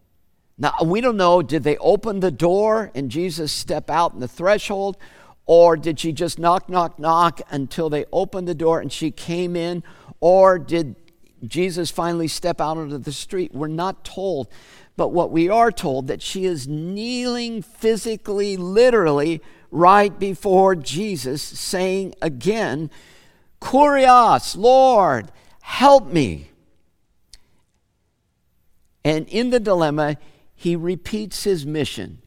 Now, 0.56 0.74
we 0.84 1.00
don't 1.00 1.16
know, 1.16 1.42
did 1.42 1.64
they 1.64 1.76
open 1.78 2.20
the 2.20 2.30
door 2.30 2.92
and 2.94 3.10
Jesus 3.10 3.50
step 3.50 3.90
out 3.90 4.12
in 4.12 4.20
the 4.20 4.28
threshold? 4.28 4.96
Or 5.44 5.76
did 5.76 5.98
she 5.98 6.12
just 6.12 6.38
knock, 6.38 6.68
knock, 6.68 7.00
knock 7.00 7.40
until 7.50 7.90
they 7.90 8.04
opened 8.12 8.46
the 8.46 8.54
door 8.54 8.78
and 8.80 8.92
she 8.92 9.10
came 9.10 9.56
in? 9.56 9.82
Or 10.20 10.56
did 10.60 10.94
Jesus 11.44 11.90
finally 11.90 12.28
step 12.28 12.60
out 12.60 12.76
onto 12.76 12.98
the 12.98 13.10
street? 13.10 13.52
We're 13.52 13.66
not 13.66 14.04
told. 14.04 14.46
But 14.96 15.08
what 15.08 15.32
we 15.32 15.48
are 15.48 15.72
told 15.72 16.06
that 16.06 16.22
she 16.22 16.44
is 16.44 16.68
kneeling 16.68 17.60
physically, 17.62 18.56
literally, 18.56 19.42
right 19.72 20.16
before 20.16 20.76
Jesus, 20.76 21.42
saying 21.42 22.14
again, 22.22 22.90
Kurios, 23.60 24.56
Lord, 24.56 25.32
help 25.62 26.06
me. 26.06 26.50
And 29.04 29.26
in 29.28 29.50
the 29.50 29.58
dilemma, 29.58 30.18
he 30.54 30.76
repeats 30.76 31.42
his 31.42 31.66
mission. 31.66 32.22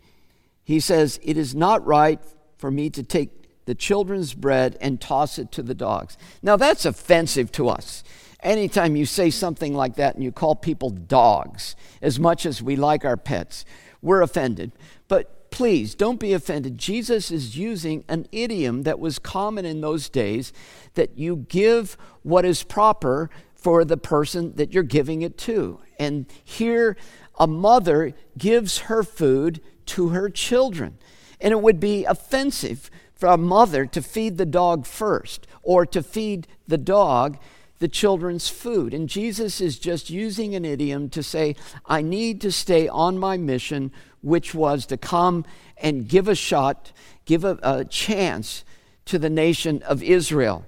He 0.63 0.79
says, 0.79 1.19
It 1.23 1.37
is 1.37 1.55
not 1.55 1.85
right 1.85 2.19
for 2.57 2.71
me 2.71 2.89
to 2.89 3.03
take 3.03 3.29
the 3.65 3.75
children's 3.75 4.33
bread 4.33 4.77
and 4.81 4.99
toss 4.99 5.39
it 5.39 5.51
to 5.53 5.63
the 5.63 5.75
dogs. 5.75 6.17
Now, 6.41 6.57
that's 6.57 6.85
offensive 6.85 7.51
to 7.53 7.69
us. 7.69 8.03
Anytime 8.41 8.95
you 8.95 9.05
say 9.05 9.29
something 9.29 9.73
like 9.73 9.95
that 9.95 10.15
and 10.15 10.23
you 10.23 10.31
call 10.31 10.55
people 10.55 10.89
dogs, 10.89 11.75
as 12.01 12.19
much 12.19 12.45
as 12.45 12.61
we 12.61 12.75
like 12.75 13.05
our 13.05 13.17
pets, 13.17 13.65
we're 14.01 14.21
offended. 14.21 14.71
But 15.07 15.44
please 15.55 15.95
don't 15.95 16.19
be 16.19 16.33
offended. 16.33 16.77
Jesus 16.77 17.31
is 17.31 17.55
using 17.57 18.03
an 18.09 18.27
idiom 18.33 18.83
that 18.83 18.99
was 18.99 19.17
common 19.17 19.63
in 19.63 19.79
those 19.79 20.09
days 20.09 20.51
that 20.95 21.17
you 21.17 21.45
give 21.47 21.95
what 22.23 22.43
is 22.43 22.61
proper 22.61 23.29
for 23.53 23.85
the 23.85 23.95
person 23.95 24.53
that 24.57 24.73
you're 24.73 24.83
giving 24.83 25.21
it 25.21 25.37
to. 25.37 25.79
And 25.97 26.25
here, 26.43 26.97
a 27.39 27.47
mother 27.47 28.13
gives 28.37 28.79
her 28.79 29.01
food 29.01 29.61
to 29.85 30.09
her 30.09 30.29
children. 30.29 30.97
And 31.39 31.53
it 31.53 31.61
would 31.61 31.79
be 31.79 32.03
offensive 32.03 32.91
for 33.13 33.27
a 33.27 33.37
mother 33.37 33.85
to 33.85 34.01
feed 34.01 34.37
the 34.37 34.45
dog 34.45 34.85
first 34.85 35.47
or 35.63 35.85
to 35.85 36.03
feed 36.03 36.47
the 36.67 36.77
dog 36.77 37.37
the 37.79 37.87
children's 37.87 38.49
food. 38.49 38.93
And 38.93 39.09
Jesus 39.09 39.59
is 39.59 39.79
just 39.79 40.09
using 40.09 40.55
an 40.55 40.65
idiom 40.65 41.09
to 41.09 41.21
say, 41.21 41.55
I 41.85 42.01
need 42.01 42.41
to 42.41 42.51
stay 42.51 42.87
on 42.87 43.17
my 43.17 43.37
mission, 43.37 43.91
which 44.25 44.55
was 44.55 44.87
to 44.87 44.97
come 44.97 45.45
and 45.77 46.07
give 46.07 46.27
a 46.27 46.35
shot, 46.35 46.91
give 47.25 47.45
a, 47.45 47.59
a 47.61 47.85
chance 47.85 48.65
to 49.05 49.19
the 49.19 49.29
nation 49.29 49.83
of 49.83 50.01
Israel. 50.01 50.65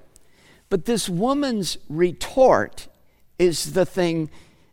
But 0.70 0.86
this 0.86 1.10
woman's 1.10 1.78
retort 1.90 2.88
is 3.40 3.74
the 3.74 3.86
thing 3.86 4.30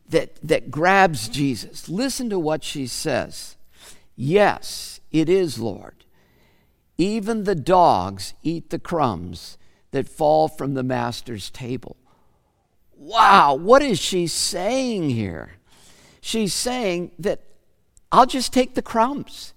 that, 0.09 0.37
that 0.43 0.71
grabs 0.71 1.29
Jesus. 1.29 1.89
Listen 1.89 2.29
to 2.29 2.39
what 2.39 2.63
she 2.63 2.87
says 2.87 3.57
Yes, 4.17 5.01
it 5.11 5.29
is, 5.29 5.59
Lord. 5.59 6.05
Even 6.99 7.45
the 7.45 7.57
dogs 7.57 8.35
eat 8.43 8.71
the 8.71 8.79
crumbs 8.79 9.57
that 9.93 10.09
fall 10.09 10.47
from 10.47 10.75
the 10.75 10.83
master's 10.83 11.51
table. 11.51 11.97
Wow, 12.97 13.55
what 13.55 13.83
is 13.83 13.99
she 13.99 14.27
saying 14.27 15.11
here? 15.11 15.55
She's 16.21 16.55
saying 16.55 17.11
that 17.19 17.41
I'll 18.15 18.27
just 18.27 18.53
take 18.53 18.75
the 18.77 18.83
crumbs. 18.83 19.55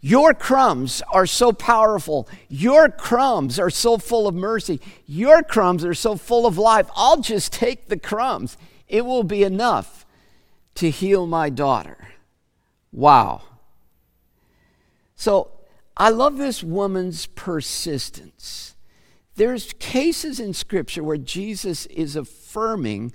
Your 0.00 0.32
crumbs 0.32 1.02
are 1.12 1.26
so 1.26 1.52
powerful. 1.52 2.26
Your 2.48 2.88
crumbs 2.88 3.58
are 3.58 3.68
so 3.68 3.98
full 3.98 4.26
of 4.26 4.34
mercy. 4.34 4.80
Your 5.04 5.42
crumbs 5.42 5.84
are 5.84 5.92
so 5.92 6.16
full 6.16 6.46
of 6.46 6.56
life. 6.56 6.88
I'll 6.96 7.20
just 7.20 7.52
take 7.52 7.88
the 7.88 7.98
crumbs. 7.98 8.56
It 8.88 9.04
will 9.04 9.24
be 9.24 9.42
enough 9.42 10.06
to 10.76 10.88
heal 10.88 11.26
my 11.26 11.50
daughter. 11.50 12.08
Wow. 12.92 13.42
So 15.14 15.50
I 15.98 16.08
love 16.08 16.38
this 16.38 16.62
woman's 16.62 17.26
persistence. 17.26 18.74
There's 19.36 19.74
cases 19.78 20.40
in 20.40 20.54
Scripture 20.54 21.04
where 21.04 21.18
Jesus 21.18 21.84
is 21.86 22.16
affirming 22.16 23.12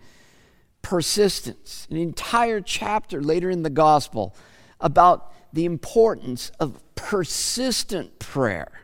persistence, 0.85 1.87
an 1.89 1.97
entire 1.97 2.61
chapter 2.61 3.19
later 3.19 3.49
in 3.49 3.63
the 3.63 3.71
gospel 3.71 4.35
about 4.79 5.33
the 5.51 5.65
importance 5.65 6.51
of 6.59 6.79
persistent 6.93 8.19
prayer. 8.19 8.83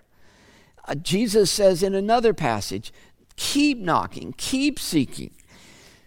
Uh, 0.87 0.95
Jesus 0.95 1.51
says 1.51 1.83
in 1.83 1.93
another 1.93 2.33
passage, 2.33 2.91
keep 3.35 3.77
knocking, 3.77 4.33
keep 4.35 4.79
seeking. 4.79 5.29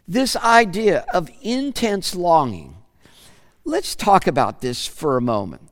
This 0.08 0.34
idea 0.34 1.04
of 1.14 1.30
intense 1.42 2.16
longing. 2.16 2.76
Let's 3.64 3.94
talk 3.94 4.26
about 4.26 4.62
this 4.62 4.88
for 4.88 5.16
a 5.16 5.22
moment. 5.22 5.70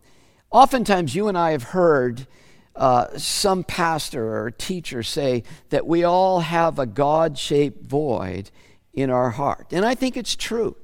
Oftentimes, 0.53 1.17
you 1.17 1.27
and 1.27 1.37
I 1.37 1.51
have 1.51 1.65
heard 1.65 2.29
uh, 2.77 3.19
some 3.19 3.65
pastor 3.65 4.37
or 4.37 4.53
teacher 4.53 5.03
say 5.03 5.43
that 5.71 5.85
we 5.85 6.05
all 6.05 6.39
have 6.39 6.79
a 6.79 6.87
God 6.87 7.37
shaped 7.37 7.85
void 7.85 8.53
in 8.95 9.11
our 9.11 9.31
heart. 9.31 9.69
And 9.73 9.85
I 9.85 9.95
think 9.95 10.17
it's 10.17 10.37
true. 10.37 10.77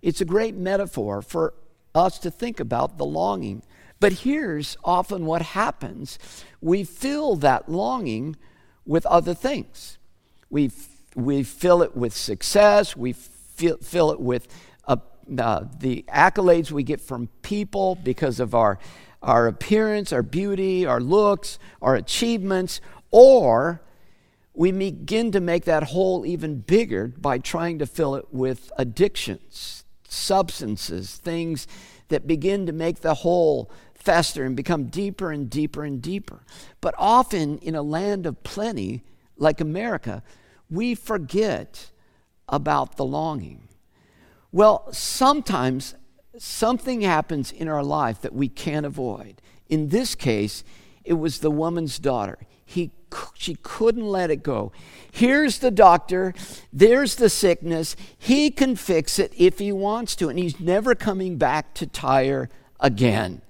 It's 0.00 0.20
a 0.20 0.24
great 0.24 0.56
metaphor 0.56 1.22
for 1.22 1.54
us 1.94 2.18
to 2.20 2.30
think 2.30 2.60
about 2.60 2.98
the 2.98 3.04
longing. 3.04 3.62
But 4.00 4.12
here's 4.12 4.76
often 4.82 5.26
what 5.26 5.42
happens 5.42 6.18
we 6.60 6.84
fill 6.84 7.36
that 7.36 7.68
longing 7.68 8.36
with 8.84 9.06
other 9.06 9.34
things. 9.34 9.98
We, 10.50 10.70
we 11.14 11.44
fill 11.44 11.82
it 11.82 11.96
with 11.96 12.14
success, 12.14 12.96
we 12.96 13.12
fill, 13.12 13.76
fill 13.78 14.10
it 14.10 14.20
with 14.20 14.48
uh, 14.86 14.96
uh, 15.38 15.64
the 15.78 16.04
accolades 16.08 16.70
we 16.72 16.82
get 16.82 17.00
from 17.00 17.28
people 17.42 17.94
because 17.94 18.40
of 18.40 18.54
our, 18.54 18.78
our 19.22 19.46
appearance, 19.46 20.12
our 20.12 20.22
beauty, 20.22 20.84
our 20.84 21.00
looks, 21.00 21.58
our 21.80 21.94
achievements, 21.94 22.80
or 23.10 23.82
we 24.54 24.70
begin 24.70 25.32
to 25.32 25.40
make 25.40 25.64
that 25.64 25.84
hole 25.84 26.26
even 26.26 26.60
bigger 26.60 27.08
by 27.08 27.38
trying 27.38 27.78
to 27.78 27.86
fill 27.86 28.14
it 28.14 28.26
with 28.30 28.70
addictions, 28.76 29.84
substances, 30.08 31.16
things 31.16 31.66
that 32.08 32.26
begin 32.26 32.66
to 32.66 32.72
make 32.72 33.00
the 33.00 33.14
hole 33.14 33.70
fester 33.94 34.44
and 34.44 34.56
become 34.56 34.84
deeper 34.86 35.30
and 35.30 35.48
deeper 35.48 35.84
and 35.84 36.02
deeper. 36.02 36.40
But 36.80 36.94
often 36.98 37.58
in 37.58 37.74
a 37.74 37.82
land 37.82 38.26
of 38.26 38.42
plenty, 38.42 39.02
like 39.36 39.60
America, 39.60 40.22
we 40.68 40.94
forget 40.94 41.90
about 42.48 42.96
the 42.96 43.04
longing. 43.04 43.68
Well, 44.50 44.92
sometimes 44.92 45.94
something 46.36 47.00
happens 47.00 47.52
in 47.52 47.68
our 47.68 47.82
life 47.82 48.20
that 48.20 48.34
we 48.34 48.48
can't 48.48 48.84
avoid. 48.84 49.40
In 49.68 49.88
this 49.88 50.14
case, 50.14 50.64
it 51.04 51.14
was 51.14 51.38
the 51.38 51.50
woman's 51.50 51.98
daughter. 51.98 52.38
He, 52.64 52.90
she 53.34 53.56
couldn't 53.62 54.06
let 54.06 54.30
it 54.30 54.42
go. 54.42 54.72
Here's 55.10 55.58
the 55.58 55.70
doctor, 55.70 56.34
there's 56.72 57.16
the 57.16 57.28
sickness. 57.28 57.96
He 58.18 58.50
can 58.50 58.76
fix 58.76 59.18
it 59.18 59.32
if 59.36 59.58
he 59.58 59.72
wants 59.72 60.16
to, 60.16 60.28
and 60.28 60.38
he's 60.38 60.58
never 60.60 60.94
coming 60.94 61.36
back 61.36 61.74
to 61.74 61.86
Tyre 61.86 62.48
again. 62.80 63.42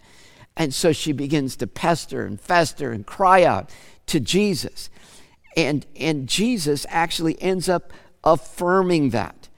And 0.57 0.75
so 0.75 0.93
she 0.93 1.13
begins 1.13 1.57
to 1.57 1.67
pester 1.67 2.27
and 2.27 2.41
fester 2.41 2.93
and 2.93 3.07
cry 3.07 3.45
out 3.45 3.71
to 4.07 4.21
Jesus. 4.21 4.91
And, 5.57 5.87
and 5.97 6.29
Jesus 6.29 6.87
actually 6.89 7.41
ends 7.41 7.69
up 7.69 7.93
affirming 8.25 9.11
that. 9.11 9.49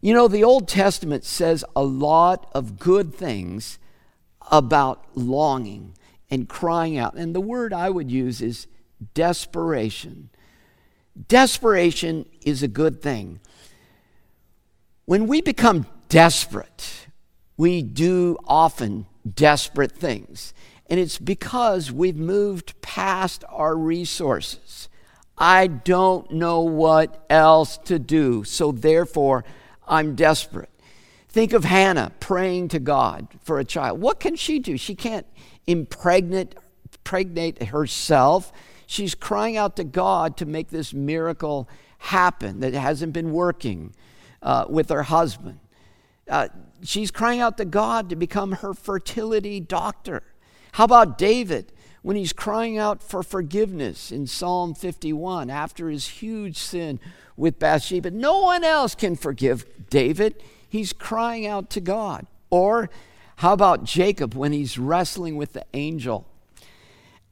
You 0.00 0.14
know, 0.14 0.28
the 0.28 0.44
Old 0.44 0.68
Testament 0.68 1.24
says 1.24 1.64
a 1.74 1.82
lot 1.82 2.48
of 2.52 2.78
good 2.78 3.14
things 3.14 3.78
about 4.50 5.04
longing 5.14 5.94
and 6.30 6.48
crying 6.48 6.96
out. 6.96 7.14
And 7.14 7.34
the 7.34 7.40
word 7.40 7.72
I 7.72 7.90
would 7.90 8.10
use 8.10 8.40
is 8.40 8.66
desperation. 9.14 10.30
Desperation 11.28 12.26
is 12.42 12.62
a 12.62 12.68
good 12.68 13.00
thing. 13.02 13.40
When 15.04 15.26
we 15.26 15.40
become 15.40 15.86
desperate, 16.08 17.06
we 17.56 17.82
do 17.82 18.36
often 18.46 19.06
desperate 19.34 19.92
things. 19.92 20.52
And 20.88 21.00
it's 21.00 21.18
because 21.18 21.90
we've 21.90 22.16
moved 22.16 22.80
past 22.80 23.44
our 23.48 23.76
resources. 23.76 24.88
I 25.38 25.66
don't 25.66 26.30
know 26.30 26.60
what 26.60 27.24
else 27.28 27.78
to 27.84 27.98
do, 27.98 28.44
so 28.44 28.72
therefore 28.72 29.44
I'm 29.86 30.14
desperate. 30.14 30.70
Think 31.28 31.52
of 31.52 31.64
Hannah 31.64 32.12
praying 32.20 32.68
to 32.68 32.78
God 32.78 33.28
for 33.42 33.58
a 33.58 33.64
child. 33.64 34.00
What 34.00 34.20
can 34.20 34.36
she 34.36 34.58
do? 34.58 34.78
She 34.78 34.94
can't 34.94 35.26
impregnate, 35.66 36.54
impregnate 36.92 37.64
herself. 37.64 38.52
She's 38.86 39.14
crying 39.14 39.56
out 39.56 39.76
to 39.76 39.84
God 39.84 40.36
to 40.38 40.46
make 40.46 40.68
this 40.70 40.94
miracle 40.94 41.68
happen 41.98 42.60
that 42.60 42.72
hasn't 42.74 43.12
been 43.12 43.32
working 43.32 43.94
uh, 44.42 44.66
with 44.68 44.90
her 44.90 45.02
husband. 45.04 45.58
Uh, 46.28 46.48
she's 46.82 47.10
crying 47.10 47.40
out 47.40 47.56
to 47.58 47.64
God 47.64 48.10
to 48.10 48.16
become 48.16 48.52
her 48.52 48.74
fertility 48.74 49.60
doctor. 49.60 50.22
How 50.72 50.84
about 50.84 51.18
David 51.18 51.72
when 52.02 52.16
he's 52.16 52.32
crying 52.32 52.78
out 52.78 53.02
for 53.02 53.22
forgiveness 53.22 54.12
in 54.12 54.26
Psalm 54.26 54.74
51 54.74 55.50
after 55.50 55.88
his 55.88 56.06
huge 56.08 56.58
sin 56.58 57.00
with 57.36 57.58
Bathsheba? 57.58 58.10
No 58.10 58.40
one 58.40 58.64
else 58.64 58.94
can 58.94 59.16
forgive 59.16 59.64
David. 59.90 60.42
He's 60.68 60.92
crying 60.92 61.46
out 61.46 61.70
to 61.70 61.80
God. 61.80 62.26
Or 62.50 62.90
how 63.36 63.52
about 63.52 63.84
Jacob 63.84 64.34
when 64.34 64.52
he's 64.52 64.78
wrestling 64.78 65.36
with 65.36 65.52
the 65.52 65.64
angel? 65.74 66.26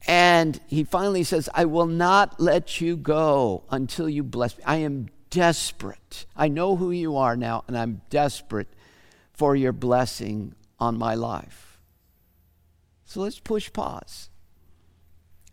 And 0.07 0.59
he 0.67 0.83
finally 0.83 1.23
says, 1.23 1.49
I 1.53 1.65
will 1.65 1.87
not 1.87 2.39
let 2.39 2.79
you 2.79 2.95
go 2.95 3.63
until 3.69 4.07
you 4.07 4.23
bless 4.23 4.57
me. 4.57 4.63
I 4.65 4.77
am 4.77 5.09
desperate. 5.29 6.25
I 6.35 6.47
know 6.47 6.75
who 6.75 6.91
you 6.91 7.17
are 7.17 7.35
now, 7.35 7.63
and 7.67 7.77
I'm 7.77 8.01
desperate 8.09 8.67
for 9.33 9.55
your 9.55 9.71
blessing 9.71 10.53
on 10.79 10.97
my 10.97 11.15
life. 11.15 11.79
So 13.05 13.21
let's 13.21 13.39
push 13.39 13.71
pause. 13.73 14.29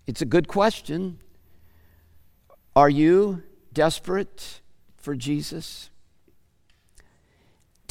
It's 0.06 0.20
a 0.20 0.26
good 0.26 0.48
question. 0.48 1.18
Are 2.74 2.90
you 2.90 3.42
desperate 3.72 4.60
for 4.96 5.14
Jesus? 5.14 5.90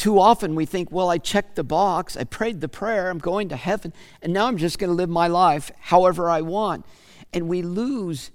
Too 0.02 0.20
often 0.20 0.56
we 0.56 0.66
think, 0.66 0.92
well, 0.92 1.12
I 1.12 1.20
checked 1.20 1.56
the 1.56 1.64
box, 1.64 2.18
I 2.18 2.24
prayed 2.24 2.60
the 2.60 2.68
prayer, 2.68 3.12
I'm 3.12 3.20
going 3.20 3.50
to 3.50 3.56
heaven, 3.56 3.94
and 4.24 4.34
now 4.34 4.48
I'm 4.48 4.58
just 4.58 4.80
going 4.80 4.90
to 4.90 4.96
live 4.96 5.12
my 5.12 5.28
life 5.28 5.70
however 5.80 6.28
I 6.28 6.42
want. 6.42 6.88
And 7.32 7.48
we 7.48 7.62
lose 7.62 8.32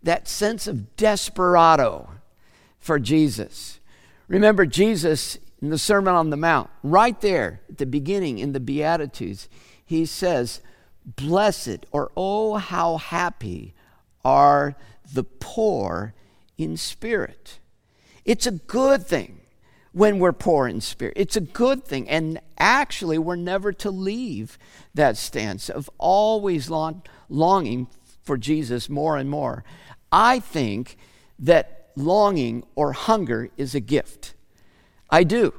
that 0.00 0.28
sense 0.28 0.68
of 0.68 0.94
desperado 0.94 2.08
for 2.78 3.00
Jesus. 3.00 3.80
Remember, 4.28 4.64
Jesus 4.64 5.38
in 5.60 5.70
the 5.70 5.76
Sermon 5.76 6.14
on 6.14 6.30
the 6.30 6.36
Mount, 6.36 6.70
right 6.84 7.20
there 7.20 7.62
at 7.68 7.78
the 7.78 7.86
beginning 7.86 8.38
in 8.38 8.52
the 8.52 8.60
Beatitudes, 8.60 9.48
he 9.84 10.06
says, 10.06 10.60
Blessed 11.04 11.84
or 11.90 12.12
oh, 12.16 12.58
how 12.58 12.96
happy 12.96 13.74
are 14.24 14.76
the 15.12 15.24
poor 15.24 16.14
in 16.56 16.76
spirit. 16.76 17.58
It's 18.24 18.46
a 18.46 18.52
good 18.52 19.04
thing 19.04 19.40
when 19.98 20.20
we're 20.20 20.32
poor 20.32 20.68
in 20.68 20.80
spirit. 20.80 21.14
It's 21.16 21.36
a 21.36 21.40
good 21.40 21.84
thing. 21.84 22.08
And 22.08 22.40
actually, 22.56 23.18
we're 23.18 23.34
never 23.34 23.72
to 23.72 23.90
leave 23.90 24.56
that 24.94 25.16
stance 25.16 25.68
of 25.68 25.90
always 25.98 26.70
long, 26.70 27.02
longing 27.28 27.88
for 28.22 28.36
Jesus 28.36 28.88
more 28.88 29.16
and 29.16 29.28
more. 29.28 29.64
I 30.12 30.38
think 30.38 30.96
that 31.40 31.90
longing 31.96 32.64
or 32.76 32.92
hunger 32.92 33.50
is 33.56 33.74
a 33.74 33.80
gift. 33.80 34.34
I 35.10 35.24
do. 35.24 35.52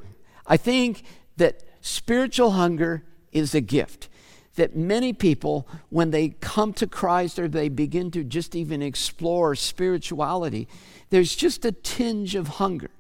I 0.48 0.56
think 0.56 1.04
that 1.36 1.64
spiritual 1.82 2.52
hunger 2.52 3.04
is 3.34 3.54
a 3.54 3.62
gift. 3.62 4.08
That 4.56 4.74
many 4.74 5.12
people, 5.12 5.68
when 5.90 6.12
they 6.12 6.30
come 6.30 6.72
to 6.74 6.88
Christ 6.88 7.40
or 7.40 7.50
they 7.50 7.68
begin 7.68 8.10
to 8.12 8.24
just 8.24 8.56
even 8.56 8.82
explore 8.82 9.54
spirituality, 9.56 10.70
there's 11.10 11.36
just 11.36 11.66
a 11.66 11.74
tinge 11.74 12.36
of 12.36 12.48
hunger. 12.48 12.92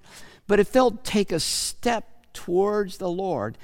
But 0.50 0.60
if 0.60 0.72
they'll 0.72 0.98
take 1.04 1.32
a 1.32 1.40
step 1.40 2.26
towards 2.34 2.98
the 2.98 3.08
Lord, 3.08 3.56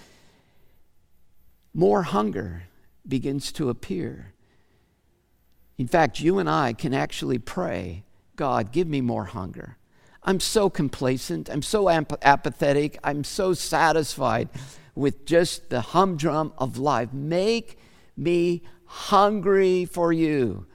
more 1.73 2.03
hunger 2.03 2.67
begins 3.07 3.51
to 3.53 3.69
appear. 3.69 4.33
In 5.79 5.87
fact, 5.87 6.19
you 6.19 6.37
and 6.37 6.47
I 6.47 6.73
can 6.73 6.93
actually 6.93 7.39
pray, 7.39 8.03
God, 8.35 8.71
give 8.71 8.87
me 8.87 9.01
more 9.01 9.25
hunger. 9.25 9.77
I'm 10.21 10.39
so 10.39 10.69
complacent. 10.69 11.49
I'm 11.49 11.63
so 11.63 11.89
ap- 11.89 12.23
apathetic. 12.23 12.99
I'm 13.03 13.23
so 13.23 13.55
satisfied 13.55 14.49
with 14.93 15.25
just 15.25 15.71
the 15.71 15.81
humdrum 15.81 16.53
of 16.55 16.77
life. 16.77 17.11
Make 17.11 17.79
me 18.15 18.61
hungry 18.85 19.85
for 19.85 20.13
you. 20.13 20.67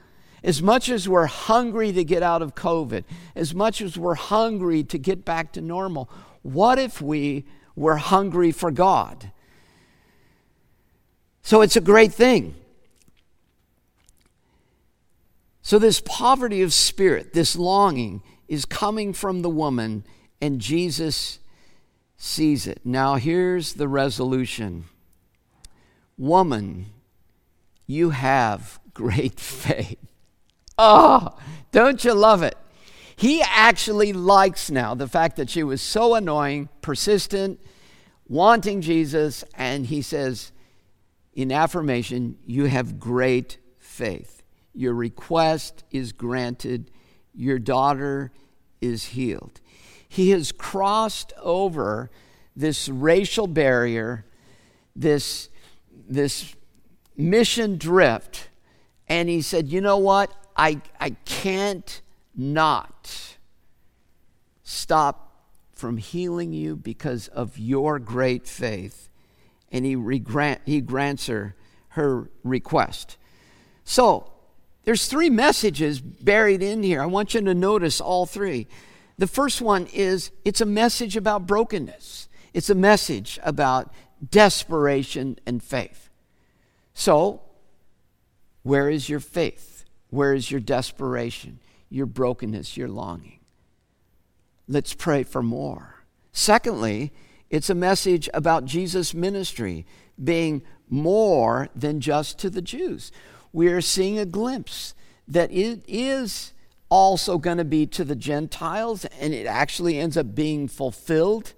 As 0.42 0.62
much 0.62 0.88
as 0.88 1.08
we're 1.08 1.26
hungry 1.26 1.92
to 1.92 2.04
get 2.04 2.22
out 2.22 2.42
of 2.42 2.54
COVID, 2.54 3.04
as 3.34 3.54
much 3.54 3.80
as 3.80 3.96
we're 3.98 4.14
hungry 4.14 4.82
to 4.84 4.98
get 4.98 5.24
back 5.24 5.52
to 5.52 5.60
normal, 5.60 6.08
what 6.42 6.78
if 6.78 7.02
we 7.02 7.44
were 7.76 7.96
hungry 7.96 8.52
for 8.52 8.70
God? 8.70 9.32
So 11.42 11.62
it's 11.62 11.76
a 11.76 11.80
great 11.80 12.12
thing. 12.12 12.54
So, 15.62 15.78
this 15.78 16.00
poverty 16.04 16.62
of 16.62 16.72
spirit, 16.72 17.32
this 17.32 17.54
longing, 17.54 18.22
is 18.48 18.64
coming 18.64 19.12
from 19.12 19.42
the 19.42 19.50
woman, 19.50 20.04
and 20.40 20.60
Jesus 20.60 21.38
sees 22.16 22.66
it. 22.66 22.80
Now, 22.84 23.14
here's 23.16 23.74
the 23.74 23.86
resolution 23.86 24.86
Woman, 26.18 26.86
you 27.86 28.10
have 28.10 28.80
great 28.92 29.38
faith. 29.40 29.98
Oh, 30.82 31.36
don't 31.72 32.02
you 32.02 32.14
love 32.14 32.42
it? 32.42 32.56
He 33.14 33.42
actually 33.42 34.14
likes 34.14 34.70
now 34.70 34.94
the 34.94 35.06
fact 35.06 35.36
that 35.36 35.50
she 35.50 35.62
was 35.62 35.82
so 35.82 36.14
annoying, 36.14 36.70
persistent, 36.80 37.60
wanting 38.26 38.80
Jesus, 38.80 39.44
and 39.54 39.84
he 39.84 40.00
says 40.00 40.52
in 41.34 41.52
affirmation, 41.52 42.38
You 42.46 42.64
have 42.64 42.98
great 42.98 43.58
faith. 43.78 44.42
Your 44.72 44.94
request 44.94 45.84
is 45.90 46.12
granted, 46.12 46.90
your 47.34 47.58
daughter 47.58 48.32
is 48.80 49.04
healed. 49.04 49.60
He 50.08 50.30
has 50.30 50.50
crossed 50.50 51.34
over 51.42 52.10
this 52.56 52.88
racial 52.88 53.46
barrier, 53.46 54.24
this, 54.96 55.50
this 56.08 56.56
mission 57.18 57.76
drift, 57.76 58.48
and 59.08 59.28
he 59.28 59.42
said, 59.42 59.68
You 59.68 59.82
know 59.82 59.98
what? 59.98 60.34
I, 60.60 60.82
I 61.00 61.10
can't 61.24 62.02
not 62.36 63.36
stop 64.62 65.46
from 65.72 65.96
healing 65.96 66.52
you 66.52 66.76
because 66.76 67.28
of 67.28 67.58
your 67.58 67.98
great 67.98 68.46
faith. 68.46 69.08
And 69.72 69.86
he, 69.86 69.96
regrant, 69.96 70.60
he 70.66 70.82
grants 70.82 71.28
her 71.28 71.54
her 71.94 72.30
request. 72.44 73.16
So, 73.84 74.30
there's 74.84 75.08
three 75.08 75.30
messages 75.30 76.00
buried 76.00 76.62
in 76.62 76.82
here. 76.82 77.02
I 77.02 77.06
want 77.06 77.34
you 77.34 77.40
to 77.40 77.54
notice 77.54 78.00
all 78.00 78.26
three. 78.26 78.68
The 79.18 79.26
first 79.26 79.60
one 79.60 79.86
is 79.92 80.30
it's 80.44 80.60
a 80.60 80.66
message 80.66 81.16
about 81.16 81.46
brokenness, 81.46 82.28
it's 82.52 82.70
a 82.70 82.74
message 82.74 83.40
about 83.42 83.92
desperation 84.30 85.38
and 85.46 85.62
faith. 85.62 86.10
So, 86.92 87.40
where 88.62 88.90
is 88.90 89.08
your 89.08 89.20
faith? 89.20 89.69
Where 90.10 90.34
is 90.34 90.50
your 90.50 90.60
desperation, 90.60 91.60
your 91.88 92.06
brokenness, 92.06 92.76
your 92.76 92.88
longing? 92.88 93.40
Let's 94.68 94.94
pray 94.94 95.22
for 95.22 95.42
more. 95.42 96.04
Secondly, 96.32 97.12
it's 97.48 97.70
a 97.70 97.74
message 97.74 98.28
about 98.34 98.64
Jesus' 98.64 99.14
ministry 99.14 99.86
being 100.22 100.62
more 100.88 101.68
than 101.74 102.00
just 102.00 102.38
to 102.40 102.50
the 102.50 102.62
Jews. 102.62 103.10
We 103.52 103.68
are 103.68 103.80
seeing 103.80 104.18
a 104.18 104.26
glimpse 104.26 104.94
that 105.26 105.50
it 105.50 105.82
is 105.88 106.52
also 106.88 107.38
going 107.38 107.58
to 107.58 107.64
be 107.64 107.86
to 107.86 108.04
the 108.04 108.16
Gentiles, 108.16 109.04
and 109.04 109.32
it 109.32 109.46
actually 109.46 109.98
ends 109.98 110.16
up 110.16 110.34
being 110.34 110.68
fulfilled. 110.68 111.54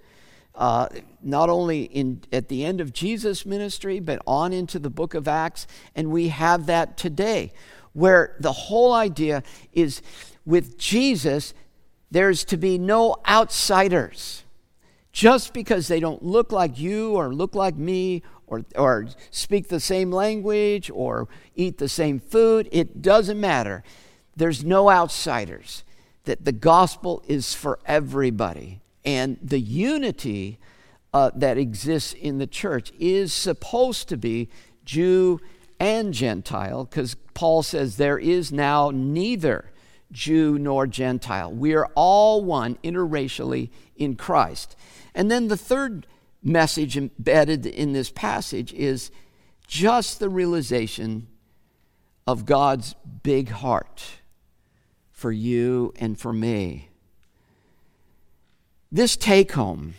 Uh, 0.55 0.87
not 1.23 1.49
only 1.49 1.85
in, 1.85 2.21
at 2.31 2.49
the 2.49 2.65
end 2.65 2.81
of 2.81 2.93
Jesus' 2.93 3.47
ministry, 3.47 3.99
but 4.01 4.21
on 4.27 4.53
into 4.53 4.79
the 4.79 4.91
book 4.91 5.15
of 5.15 5.27
Acts, 5.27 5.67
and 5.97 6.11
we 6.11 6.29
have 6.29 6.67
that 6.67 6.99
today 6.99 7.53
where 7.93 8.37
the 8.41 8.53
whole 8.53 8.93
idea 8.93 9.43
is 9.73 10.03
with 10.45 10.79
Jesus, 10.79 11.55
there's 12.11 12.45
to 12.45 12.57
be 12.57 12.79
no 12.79 13.17
outsiders. 13.29 14.45
Just 15.13 15.53
because 15.53 15.89
they 15.89 16.01
don't 16.01 16.23
look 16.23 16.53
like 16.53 16.79
you 16.79 17.13
or 17.13 17.35
look 17.35 17.55
like 17.55 17.77
me 17.77 18.23
or, 18.47 18.65
or 18.77 19.09
speak 19.31 19.69
the 19.69 19.81
same 19.81 20.11
language 20.11 20.91
or 20.93 21.29
eat 21.55 21.79
the 21.79 21.89
same 21.89 22.19
food, 22.19 22.69
it 22.73 23.03
doesn't 23.03 23.39
matter. 23.39 23.83
There's 24.37 24.65
no 24.65 24.91
outsiders. 24.91 25.85
That 26.25 26.45
the 26.45 26.53
gospel 26.53 27.23
is 27.27 27.53
for 27.53 27.79
everybody. 27.85 28.81
And 29.05 29.39
the 29.43 29.59
unity 29.59 30.59
uh, 31.13 31.31
that 31.35 31.59
exists 31.59 32.13
in 32.13 32.39
the 32.39 32.47
church 32.47 32.93
is 32.99 33.33
supposed 33.33 34.09
to 34.09 34.17
be 34.17 34.49
Jew 34.85 35.41
and 35.83 36.15
Gentile, 36.15 36.85
because 36.85 37.17
Paul 37.35 37.65
says 37.65 37.97
there 37.97 38.19
is 38.19 38.53
now 38.53 38.93
neither 38.95 39.73
Jew 40.13 40.57
nor 40.57 40.87
Gentile. 40.87 41.51
We 41.51 41.75
are 41.75 41.91
all 41.97 42.45
one 42.45 42.77
interracially 42.85 43.71
in 43.97 44.15
Christ. 44.15 44.77
And 45.13 45.29
then 45.29 45.49
the 45.49 45.57
third 45.57 46.07
message 46.41 46.97
embedded 46.97 47.67
in 47.67 47.95
this 47.95 48.11
passage 48.11 48.73
is 48.75 49.11
just 49.67 50.21
the 50.21 50.29
realization 50.29 51.27
of 52.29 52.47
God's 52.47 52.95
big 53.25 53.49
heart 53.49 54.05
for 55.11 55.33
you 55.33 55.93
and 55.97 56.17
for 56.17 56.33
me. 56.33 56.91
This 58.93 59.17
take 59.17 59.51
home 59.53 59.95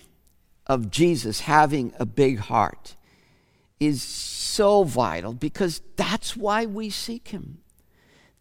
of 0.65 0.89
Jesus 0.89 1.41
having 1.41 1.91
a 1.99 2.05
big 2.05 2.39
heart 2.39 2.95
is 3.79 4.01
so 4.01 4.83
vital 4.83 5.33
because 5.33 5.81
that's 5.95 6.35
why 6.35 6.65
we 6.65 6.89
seek 6.89 7.29
Him. 7.29 7.59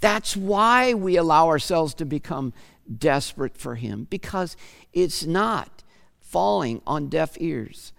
That's 0.00 0.36
why 0.36 0.94
we 0.94 1.16
allow 1.16 1.48
ourselves 1.48 1.94
to 1.94 2.04
become 2.04 2.52
desperate 2.98 3.56
for 3.56 3.76
Him 3.76 4.06
because 4.10 4.56
it's 4.92 5.24
not 5.24 5.82
falling 6.20 6.82
on 6.86 7.08
deaf 7.08 7.36
ears. 7.40 7.92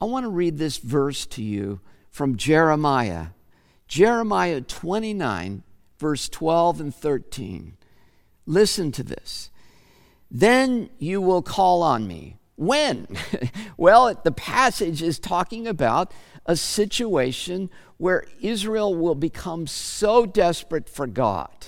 I 0.00 0.06
want 0.06 0.24
to 0.24 0.30
read 0.30 0.58
this 0.58 0.78
verse 0.78 1.26
to 1.26 1.42
you 1.42 1.80
from 2.10 2.36
Jeremiah. 2.36 3.28
Jeremiah 3.88 4.60
29, 4.60 5.62
verse 5.98 6.28
12 6.28 6.80
and 6.80 6.94
13. 6.94 7.76
Listen 8.46 8.92
to 8.92 9.02
this. 9.02 9.50
Then 10.30 10.90
you 10.98 11.20
will 11.20 11.42
call 11.42 11.82
on 11.82 12.06
me. 12.06 12.38
When? 12.56 13.06
well, 13.76 14.14
the 14.22 14.32
passage 14.32 15.02
is 15.02 15.18
talking 15.18 15.66
about 15.66 16.12
a 16.46 16.56
situation 16.56 17.70
where 17.96 18.24
Israel 18.40 18.94
will 18.94 19.14
become 19.14 19.66
so 19.66 20.26
desperate 20.26 20.88
for 20.88 21.06
God 21.06 21.66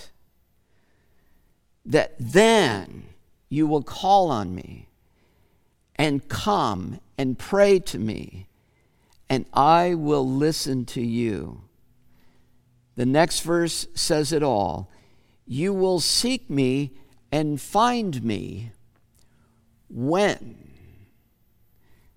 that 1.85 2.15
then 2.19 3.05
you 3.49 3.67
will 3.67 3.83
call 3.83 4.31
on 4.31 4.55
me 4.55 4.89
and 5.95 6.29
come 6.29 7.01
and 7.17 7.39
pray 7.39 7.79
to 7.79 7.99
me, 7.99 8.49
and 9.31 9.47
I 9.55 9.95
will 9.95 10.29
listen 10.29 10.85
to 10.87 11.01
you. 11.01 11.63
The 12.97 13.07
next 13.07 13.41
verse 13.41 13.87
says 13.95 14.33
it 14.33 14.43
all. 14.43 14.91
You 15.47 15.73
will 15.73 16.01
seek 16.01 16.51
me 16.51 16.93
and 17.31 17.61
find 17.61 18.23
me 18.23 18.73
when 19.89 20.66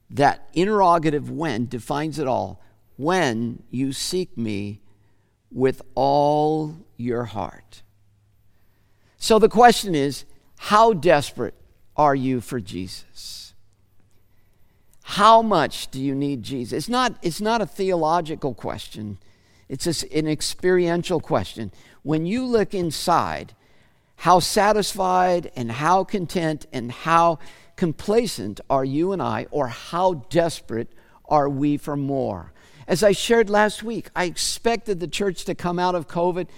that 0.09 0.49
interrogative 0.53 1.29
when 1.29 1.67
defines 1.67 2.19
it 2.19 2.27
all. 2.27 2.61
When 2.97 3.63
you 3.69 3.93
seek 3.93 4.37
me 4.37 4.81
with 5.51 5.81
all 5.95 6.75
your 6.97 7.25
heart. 7.25 7.81
So 9.17 9.39
the 9.39 9.49
question 9.49 9.95
is 9.95 10.25
how 10.57 10.93
desperate 10.93 11.55
are 11.95 12.15
you 12.15 12.41
for 12.41 12.59
Jesus? 12.59 13.53
How 15.03 15.41
much 15.41 15.89
do 15.89 15.99
you 15.99 16.13
need 16.13 16.43
Jesus? 16.43 16.73
It's 16.73 16.89
not, 16.89 17.15
it's 17.21 17.41
not 17.41 17.61
a 17.61 17.65
theological 17.65 18.53
question, 18.53 19.17
it's 19.67 20.03
an 20.03 20.27
experiential 20.27 21.19
question. 21.19 21.71
When 22.03 22.25
you 22.25 22.45
look 22.45 22.73
inside, 22.73 23.53
how 24.17 24.39
satisfied 24.39 25.51
and 25.55 25.71
how 25.71 26.03
content 26.03 26.67
and 26.73 26.91
how 26.91 27.39
complacent 27.79 28.59
are 28.69 28.83
you 28.83 29.13
and 29.13 29.21
I, 29.21 29.47
or 29.51 29.69
how 29.69 30.25
desperate 30.29 30.89
are 31.29 31.47
we 31.47 31.77
for 31.77 31.95
more? 31.95 32.51
As 32.89 33.03
I 33.05 33.13
shared 33.13 33.49
last 33.49 33.83
week, 33.83 34.09
I 34.13 34.25
expected 34.25 34.99
the 34.99 35.07
church 35.07 35.45
to 35.45 35.55
come 35.55 35.79
out 35.79 35.95
of 35.95 36.05
COVID 36.05 36.49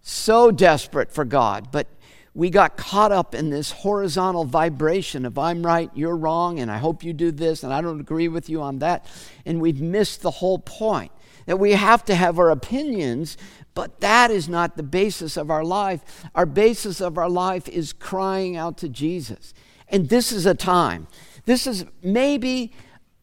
so 0.00 0.50
desperate 0.50 1.12
for 1.12 1.26
God, 1.26 1.68
but 1.70 1.88
we 2.32 2.48
got 2.48 2.78
caught 2.78 3.12
up 3.12 3.34
in 3.34 3.50
this 3.50 3.70
horizontal 3.70 4.46
vibration 4.46 5.26
of 5.26 5.36
I'm 5.36 5.64
right, 5.64 5.90
you're 5.94 6.16
wrong, 6.16 6.58
and 6.58 6.70
I 6.70 6.78
hope 6.78 7.04
you 7.04 7.12
do 7.12 7.30
this, 7.30 7.62
and 7.62 7.70
I 7.70 7.82
don't 7.82 8.00
agree 8.00 8.28
with 8.28 8.48
you 8.48 8.62
on 8.62 8.78
that. 8.78 9.04
And 9.44 9.60
we've 9.60 9.82
missed 9.82 10.22
the 10.22 10.30
whole 10.30 10.58
point 10.58 11.12
that 11.44 11.58
we 11.58 11.72
have 11.72 12.02
to 12.06 12.14
have 12.14 12.38
our 12.38 12.50
opinions, 12.50 13.36
but 13.74 14.00
that 14.00 14.30
is 14.30 14.48
not 14.48 14.78
the 14.78 14.82
basis 14.82 15.36
of 15.36 15.50
our 15.50 15.64
life. 15.64 16.24
Our 16.34 16.46
basis 16.46 17.02
of 17.02 17.18
our 17.18 17.28
life 17.28 17.68
is 17.68 17.92
crying 17.92 18.56
out 18.56 18.78
to 18.78 18.88
Jesus. 18.88 19.52
And 19.88 20.08
this 20.08 20.32
is 20.32 20.46
a 20.46 20.54
time, 20.54 21.06
this 21.44 21.66
is 21.66 21.84
maybe 22.02 22.72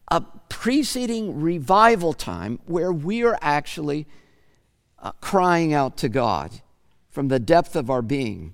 a 0.08 0.22
preceding 0.50 1.42
revival 1.42 2.14
time 2.14 2.60
where 2.66 2.92
we 2.92 3.24
are 3.24 3.38
actually 3.42 4.08
uh, 5.00 5.12
crying 5.20 5.74
out 5.74 5.98
to 5.98 6.10
God 6.10 6.62
from 7.10 7.28
the 7.28 7.40
depth 7.40 7.76
of 7.76 7.90
our 7.90 8.02
being. 8.02 8.54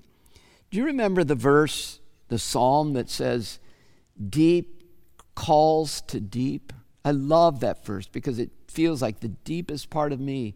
Do 0.70 0.78
you 0.78 0.84
remember 0.84 1.24
the 1.24 1.34
verse, 1.34 2.00
the 2.28 2.38
psalm 2.38 2.92
that 2.94 3.08
says, 3.08 3.58
Deep 4.28 4.84
calls 5.34 6.00
to 6.02 6.20
deep? 6.20 6.72
I 7.04 7.12
love 7.12 7.60
that 7.60 7.84
verse 7.84 8.06
because 8.06 8.38
it 8.38 8.50
feels 8.68 9.00
like 9.00 9.20
the 9.20 9.28
deepest 9.28 9.90
part 9.90 10.12
of 10.12 10.20
me 10.20 10.54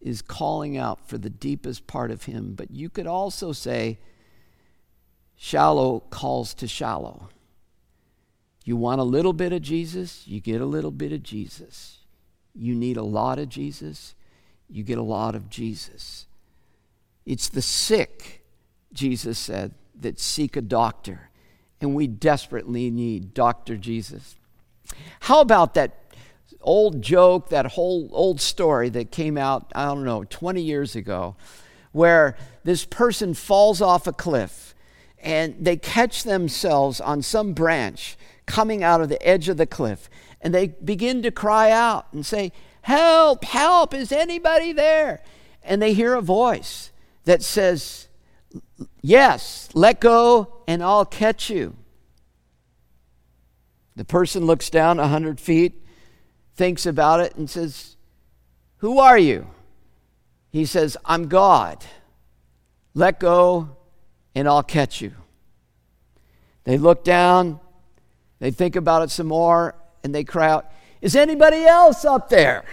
is 0.00 0.22
calling 0.22 0.76
out 0.76 1.08
for 1.08 1.18
the 1.18 1.30
deepest 1.30 1.86
part 1.86 2.10
of 2.10 2.24
Him. 2.24 2.54
But 2.54 2.70
you 2.70 2.88
could 2.88 3.06
also 3.06 3.52
say, 3.52 3.98
Shallow 5.40 6.00
calls 6.10 6.52
to 6.54 6.66
shallow. 6.66 7.28
You 8.64 8.76
want 8.76 9.00
a 9.00 9.04
little 9.04 9.32
bit 9.32 9.52
of 9.52 9.62
Jesus, 9.62 10.26
you 10.26 10.40
get 10.40 10.60
a 10.60 10.66
little 10.66 10.90
bit 10.90 11.12
of 11.12 11.22
Jesus. 11.22 11.98
You 12.54 12.74
need 12.74 12.96
a 12.96 13.04
lot 13.04 13.38
of 13.38 13.48
Jesus, 13.48 14.16
you 14.68 14.82
get 14.82 14.98
a 14.98 15.02
lot 15.02 15.36
of 15.36 15.48
Jesus. 15.48 16.26
It's 17.24 17.48
the 17.48 17.62
sick, 17.62 18.44
Jesus 18.92 19.38
said, 19.38 19.74
that 20.00 20.18
seek 20.18 20.56
a 20.56 20.60
doctor, 20.60 21.30
and 21.80 21.94
we 21.94 22.08
desperately 22.08 22.90
need 22.90 23.32
Dr. 23.32 23.76
Jesus. 23.76 24.34
How 25.20 25.40
about 25.40 25.74
that 25.74 26.12
old 26.60 27.00
joke, 27.00 27.50
that 27.50 27.66
whole 27.66 28.10
old 28.12 28.40
story 28.40 28.88
that 28.88 29.12
came 29.12 29.38
out, 29.38 29.70
I 29.72 29.84
don't 29.84 30.04
know, 30.04 30.24
20 30.24 30.60
years 30.60 30.96
ago, 30.96 31.36
where 31.92 32.36
this 32.64 32.84
person 32.84 33.34
falls 33.34 33.80
off 33.80 34.08
a 34.08 34.12
cliff 34.12 34.74
and 35.20 35.56
they 35.60 35.76
catch 35.76 36.24
themselves 36.24 37.00
on 37.00 37.22
some 37.22 37.52
branch 37.52 38.16
coming 38.46 38.82
out 38.82 39.00
of 39.00 39.08
the 39.08 39.22
edge 39.26 39.48
of 39.48 39.56
the 39.56 39.66
cliff 39.66 40.08
and 40.40 40.54
they 40.54 40.68
begin 40.68 41.22
to 41.22 41.30
cry 41.30 41.70
out 41.70 42.06
and 42.12 42.24
say, 42.24 42.52
Help, 42.82 43.44
help, 43.44 43.92
is 43.92 44.12
anybody 44.12 44.72
there? 44.72 45.22
And 45.62 45.82
they 45.82 45.92
hear 45.92 46.14
a 46.14 46.22
voice 46.22 46.90
that 47.24 47.42
says, 47.42 48.08
Yes, 49.02 49.68
let 49.74 50.00
go 50.00 50.62
and 50.66 50.82
I'll 50.82 51.04
catch 51.04 51.50
you. 51.50 51.76
The 53.96 54.04
person 54.04 54.46
looks 54.46 54.70
down 54.70 55.00
a 55.00 55.08
hundred 55.08 55.40
feet, 55.40 55.84
thinks 56.54 56.86
about 56.86 57.20
it, 57.20 57.34
and 57.34 57.50
says, 57.50 57.96
Who 58.78 59.00
are 59.00 59.18
you? 59.18 59.48
He 60.50 60.64
says, 60.64 60.96
I'm 61.04 61.28
God. 61.28 61.84
Let 62.94 63.20
go 63.20 63.76
and 64.38 64.46
I'll 64.46 64.62
catch 64.62 65.00
you. 65.00 65.14
They 66.62 66.78
look 66.78 67.02
down, 67.02 67.58
they 68.38 68.52
think 68.52 68.76
about 68.76 69.02
it 69.02 69.10
some 69.10 69.26
more, 69.26 69.74
and 70.04 70.14
they 70.14 70.22
cry 70.22 70.48
out, 70.48 70.70
Is 71.00 71.16
anybody 71.16 71.64
else 71.64 72.04
up 72.04 72.28
there? 72.28 72.64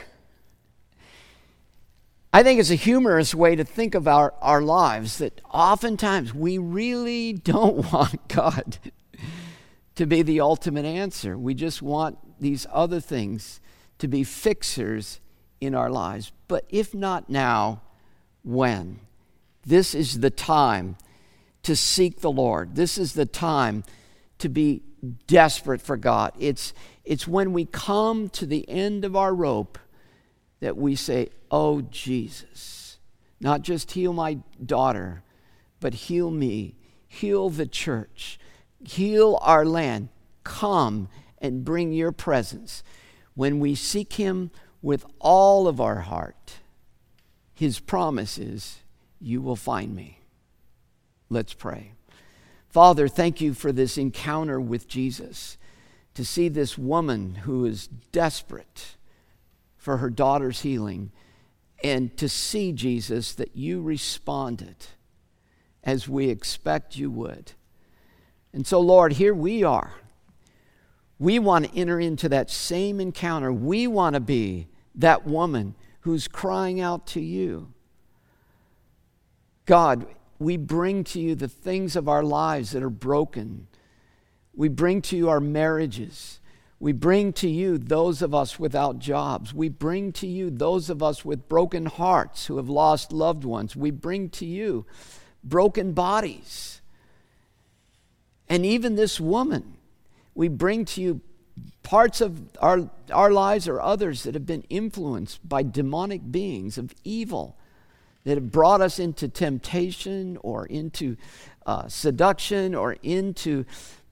I 2.31 2.43
think 2.43 2.59
it's 2.59 2.69
a 2.69 2.75
humorous 2.75 3.33
way 3.33 3.55
to 3.55 3.63
think 3.63 3.95
of 3.95 4.07
our, 4.07 4.35
our 4.43 4.61
lives 4.61 5.17
that 5.17 5.41
oftentimes 5.51 6.35
we 6.35 6.59
really 6.59 7.33
don't 7.33 7.77
want 7.91 8.27
God 8.27 8.77
to 9.95 10.05
be 10.05 10.21
the 10.21 10.41
ultimate 10.41 10.85
answer. 10.85 11.35
We 11.35 11.55
just 11.55 11.81
want 11.81 12.19
these 12.39 12.67
other 12.71 12.99
things 12.99 13.59
to 13.97 14.07
be 14.07 14.23
fixers 14.23 15.19
in 15.59 15.73
our 15.73 15.89
lives. 15.89 16.31
But 16.47 16.65
if 16.69 16.93
not 16.93 17.27
now, 17.27 17.81
when? 18.43 18.99
This 19.65 19.95
is 19.95 20.19
the 20.19 20.29
time 20.29 20.97
to 21.65 21.75
seek 21.75 22.21
the 22.21 22.31
Lord. 22.31 22.75
This 22.75 22.95
is 22.99 23.13
the 23.13 23.25
time 23.25 23.83
to 24.37 24.49
be 24.49 24.83
desperate 25.25 25.81
for 25.81 25.97
God. 25.97 26.31
It's, 26.37 26.73
it's 27.03 27.27
when 27.27 27.53
we 27.53 27.65
come 27.65 28.29
to 28.29 28.45
the 28.45 28.69
end 28.69 29.03
of 29.03 29.15
our 29.15 29.33
rope 29.33 29.79
that 30.59 30.77
we 30.77 30.95
say, 30.95 31.29
Oh, 31.49 31.81
Jesus, 31.81 32.99
not 33.39 33.63
just 33.63 33.93
heal 33.93 34.13
my 34.13 34.37
daughter, 34.63 35.23
but 35.79 35.93
heal 35.93 36.29
me, 36.29 36.75
heal 37.07 37.49
the 37.49 37.65
church, 37.65 38.39
heal 38.83 39.39
our 39.41 39.65
land. 39.65 40.09
Come 40.43 41.09
and 41.39 41.65
bring 41.65 41.93
your 41.93 42.11
presence. 42.11 42.83
When 43.33 43.59
we 43.59 43.73
seek 43.73 44.13
Him 44.13 44.51
with 44.83 45.03
all 45.19 45.67
of 45.67 45.81
our 45.81 46.01
heart, 46.01 46.59
His 47.55 47.79
promise 47.79 48.37
is, 48.37 48.81
You 49.19 49.41
will 49.41 49.55
find 49.55 49.95
me. 49.95 50.19
Let's 51.29 51.53
pray. 51.53 51.93
Father, 52.69 53.07
thank 53.07 53.41
you 53.41 53.53
for 53.53 53.71
this 53.71 53.97
encounter 53.97 54.59
with 54.59 54.87
Jesus. 54.87 55.57
To 56.15 56.23
see 56.23 56.47
this 56.47 56.77
woman 56.77 57.35
who 57.35 57.65
is 57.65 57.87
desperate 57.87 58.95
for 59.77 59.97
her 59.97 60.09
daughter's 60.09 60.61
healing, 60.61 61.11
and 61.83 62.15
to 62.17 62.29
see, 62.29 62.71
Jesus, 62.71 63.33
that 63.33 63.55
you 63.55 63.81
responded 63.81 64.77
as 65.83 66.07
we 66.07 66.29
expect 66.29 66.97
you 66.97 67.11
would. 67.11 67.51
And 68.53 68.65
so, 68.65 68.79
Lord, 68.79 69.13
here 69.13 69.33
we 69.33 69.63
are. 69.63 69.93
We 71.19 71.37
want 71.37 71.65
to 71.65 71.77
enter 71.77 71.99
into 71.99 72.29
that 72.29 72.49
same 72.49 72.99
encounter. 72.99 73.51
We 73.51 73.85
want 73.87 74.15
to 74.15 74.19
be 74.19 74.67
that 74.95 75.27
woman 75.27 75.75
who's 76.01 76.27
crying 76.27 76.79
out 76.79 77.05
to 77.07 77.21
you. 77.21 77.73
God, 79.65 80.07
we 80.39 80.57
bring 80.57 81.03
to 81.05 81.19
you 81.19 81.35
the 81.35 81.47
things 81.47 81.95
of 81.95 82.09
our 82.09 82.23
lives 82.23 82.71
that 82.71 82.83
are 82.83 82.89
broken. 82.89 83.67
We 84.53 84.67
bring 84.67 85.01
to 85.03 85.17
you 85.17 85.29
our 85.29 85.39
marriages. 85.39 86.39
We 86.79 86.91
bring 86.91 87.31
to 87.33 87.49
you 87.49 87.77
those 87.77 88.21
of 88.21 88.35
us 88.35 88.59
without 88.59 88.99
jobs. 88.99 89.53
We 89.53 89.69
bring 89.69 90.11
to 90.13 90.27
you 90.27 90.49
those 90.49 90.89
of 90.89 91.01
us 91.01 91.23
with 91.23 91.47
broken 91.47 91.85
hearts 91.85 92.47
who 92.47 92.57
have 92.57 92.69
lost 92.69 93.11
loved 93.11 93.45
ones. 93.45 93.75
We 93.75 93.91
bring 93.91 94.29
to 94.31 94.45
you 94.45 94.85
broken 95.43 95.93
bodies. 95.93 96.81
And 98.49 98.65
even 98.65 98.95
this 98.95 99.19
woman, 99.19 99.77
we 100.33 100.49
bring 100.49 100.85
to 100.85 101.01
you 101.01 101.21
parts 101.81 102.19
of 102.19 102.41
our, 102.59 102.89
our 103.11 103.31
lives 103.31 103.67
or 103.67 103.79
others 103.79 104.23
that 104.23 104.33
have 104.33 104.45
been 104.45 104.65
influenced 104.69 105.47
by 105.47 105.63
demonic 105.63 106.29
beings 106.29 106.77
of 106.77 106.93
evil 107.03 107.57
that 108.25 108.35
have 108.35 108.51
brought 108.51 108.81
us 108.81 108.99
into 108.99 109.29
temptation 109.29 110.37
or 110.41 110.65
into 110.65 111.15
uh, 111.65 111.87
seduction 111.87 112.75
or 112.75 112.97
into 113.01 113.65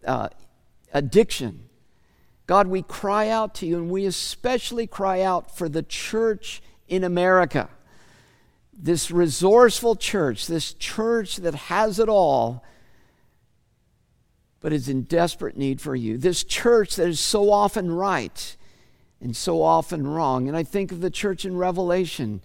uh, 0.06 0.30
addiction. 0.94 1.68
God, 2.46 2.68
we 2.68 2.82
cry 2.82 3.30
out 3.30 3.56
to 3.56 3.66
you, 3.66 3.78
and 3.78 3.90
we 3.90 4.06
especially 4.06 4.88
cry 4.88 5.22
out 5.22 5.56
for 5.56 5.68
the 5.68 5.84
church 5.84 6.62
in 6.88 7.04
America. 7.04 7.70
This 8.72 9.12
resourceful 9.12 9.96
church, 9.96 10.48
this 10.48 10.74
church 10.74 11.38
that 11.38 11.56
has 11.56 12.00
it 12.00 12.10
all, 12.10 12.64
but 14.60 14.74
is 14.74 14.90
in 14.90 15.04
desperate 15.04 15.58
need 15.58 15.82
for 15.82 15.96
you. 15.96 16.18
This 16.18 16.44
church 16.44 16.96
that 16.98 17.08
is 17.08 17.20
so 17.20 17.52
often 17.52 17.92
right 17.92 18.58
and 19.22 19.36
so 19.36 19.62
often 19.62 20.06
wrong. 20.06 20.48
And 20.48 20.56
I 20.56 20.64
think 20.64 20.92
of 20.92 21.02
the 21.02 21.10
church 21.10 21.46
in 21.46 21.56
Revelation. 21.56 22.42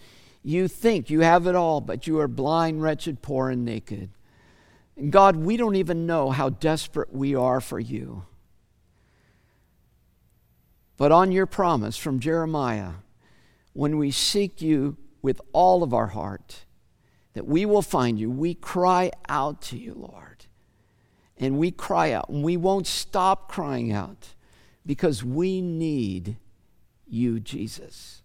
You 0.48 0.66
think 0.66 1.10
you 1.10 1.20
have 1.20 1.46
it 1.46 1.54
all, 1.54 1.82
but 1.82 2.06
you 2.06 2.20
are 2.20 2.26
blind, 2.26 2.80
wretched, 2.80 3.20
poor, 3.20 3.50
and 3.50 3.66
naked. 3.66 4.08
And 4.96 5.12
God, 5.12 5.36
we 5.36 5.58
don't 5.58 5.76
even 5.76 6.06
know 6.06 6.30
how 6.30 6.48
desperate 6.48 7.12
we 7.12 7.34
are 7.34 7.60
for 7.60 7.78
you. 7.78 8.24
But 10.96 11.12
on 11.12 11.32
your 11.32 11.44
promise 11.44 11.98
from 11.98 12.18
Jeremiah, 12.18 12.92
when 13.74 13.98
we 13.98 14.10
seek 14.10 14.62
you 14.62 14.96
with 15.20 15.38
all 15.52 15.82
of 15.82 15.92
our 15.92 16.06
heart, 16.06 16.64
that 17.34 17.46
we 17.46 17.66
will 17.66 17.82
find 17.82 18.18
you, 18.18 18.30
we 18.30 18.54
cry 18.54 19.10
out 19.28 19.60
to 19.64 19.76
you, 19.76 19.92
Lord. 19.92 20.46
And 21.36 21.58
we 21.58 21.70
cry 21.70 22.12
out, 22.12 22.30
and 22.30 22.42
we 22.42 22.56
won't 22.56 22.86
stop 22.86 23.52
crying 23.52 23.92
out 23.92 24.28
because 24.86 25.22
we 25.22 25.60
need 25.60 26.38
you, 27.06 27.38
Jesus. 27.38 28.22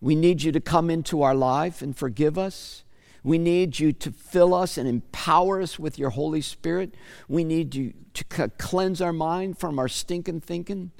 We 0.00 0.14
need 0.14 0.42
you 0.42 0.52
to 0.52 0.60
come 0.60 0.90
into 0.90 1.22
our 1.22 1.34
life 1.34 1.82
and 1.82 1.96
forgive 1.96 2.38
us. 2.38 2.84
We 3.22 3.38
need 3.38 3.80
you 3.80 3.92
to 3.92 4.12
fill 4.12 4.54
us 4.54 4.78
and 4.78 4.88
empower 4.88 5.60
us 5.60 5.78
with 5.78 5.98
your 5.98 6.10
Holy 6.10 6.40
Spirit. 6.40 6.94
We 7.28 7.42
need 7.42 7.74
you 7.74 7.92
to 8.14 8.48
cleanse 8.50 9.00
our 9.00 9.12
mind 9.12 9.58
from 9.58 9.78
our 9.78 9.88
stinking 9.88 10.42
thinking. 10.42 10.92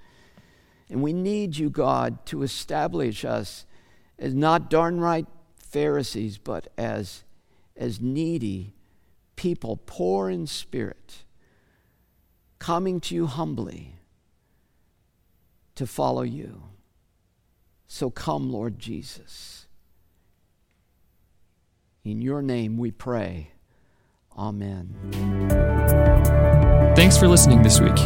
And 0.88 1.02
we 1.02 1.12
need 1.12 1.56
you, 1.56 1.70
God, 1.70 2.26
to 2.26 2.42
establish 2.42 3.24
us 3.24 3.66
as 4.18 4.34
not 4.34 4.70
darn 4.70 5.00
right 5.00 5.26
Pharisees, 5.56 6.38
but 6.38 6.68
as, 6.78 7.24
as 7.76 8.00
needy 8.00 8.74
people, 9.36 9.78
poor 9.86 10.30
in 10.30 10.46
spirit, 10.46 11.24
coming 12.58 13.00
to 13.02 13.14
you 13.14 13.26
humbly 13.26 13.96
to 15.74 15.86
follow 15.86 16.22
you. 16.22 16.62
So 17.86 18.10
come, 18.10 18.50
Lord 18.50 18.78
Jesus. 18.78 19.66
In 22.04 22.22
your 22.22 22.42
name 22.42 22.76
we 22.78 22.90
pray. 22.90 23.50
Amen. 24.36 24.94
Thanks 26.94 27.16
for 27.16 27.26
listening 27.28 27.62
this 27.62 27.80
week. 27.80 27.98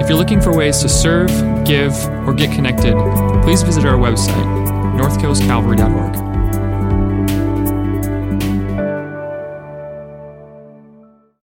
If 0.00 0.08
you're 0.08 0.18
looking 0.18 0.40
for 0.40 0.54
ways 0.54 0.80
to 0.80 0.88
serve, 0.88 1.28
give, 1.64 1.94
or 2.26 2.34
get 2.34 2.54
connected, 2.54 2.94
please 3.42 3.62
visit 3.62 3.84
our 3.84 3.96
website, 3.96 4.44
northcoastcalvary.org. 4.98 6.33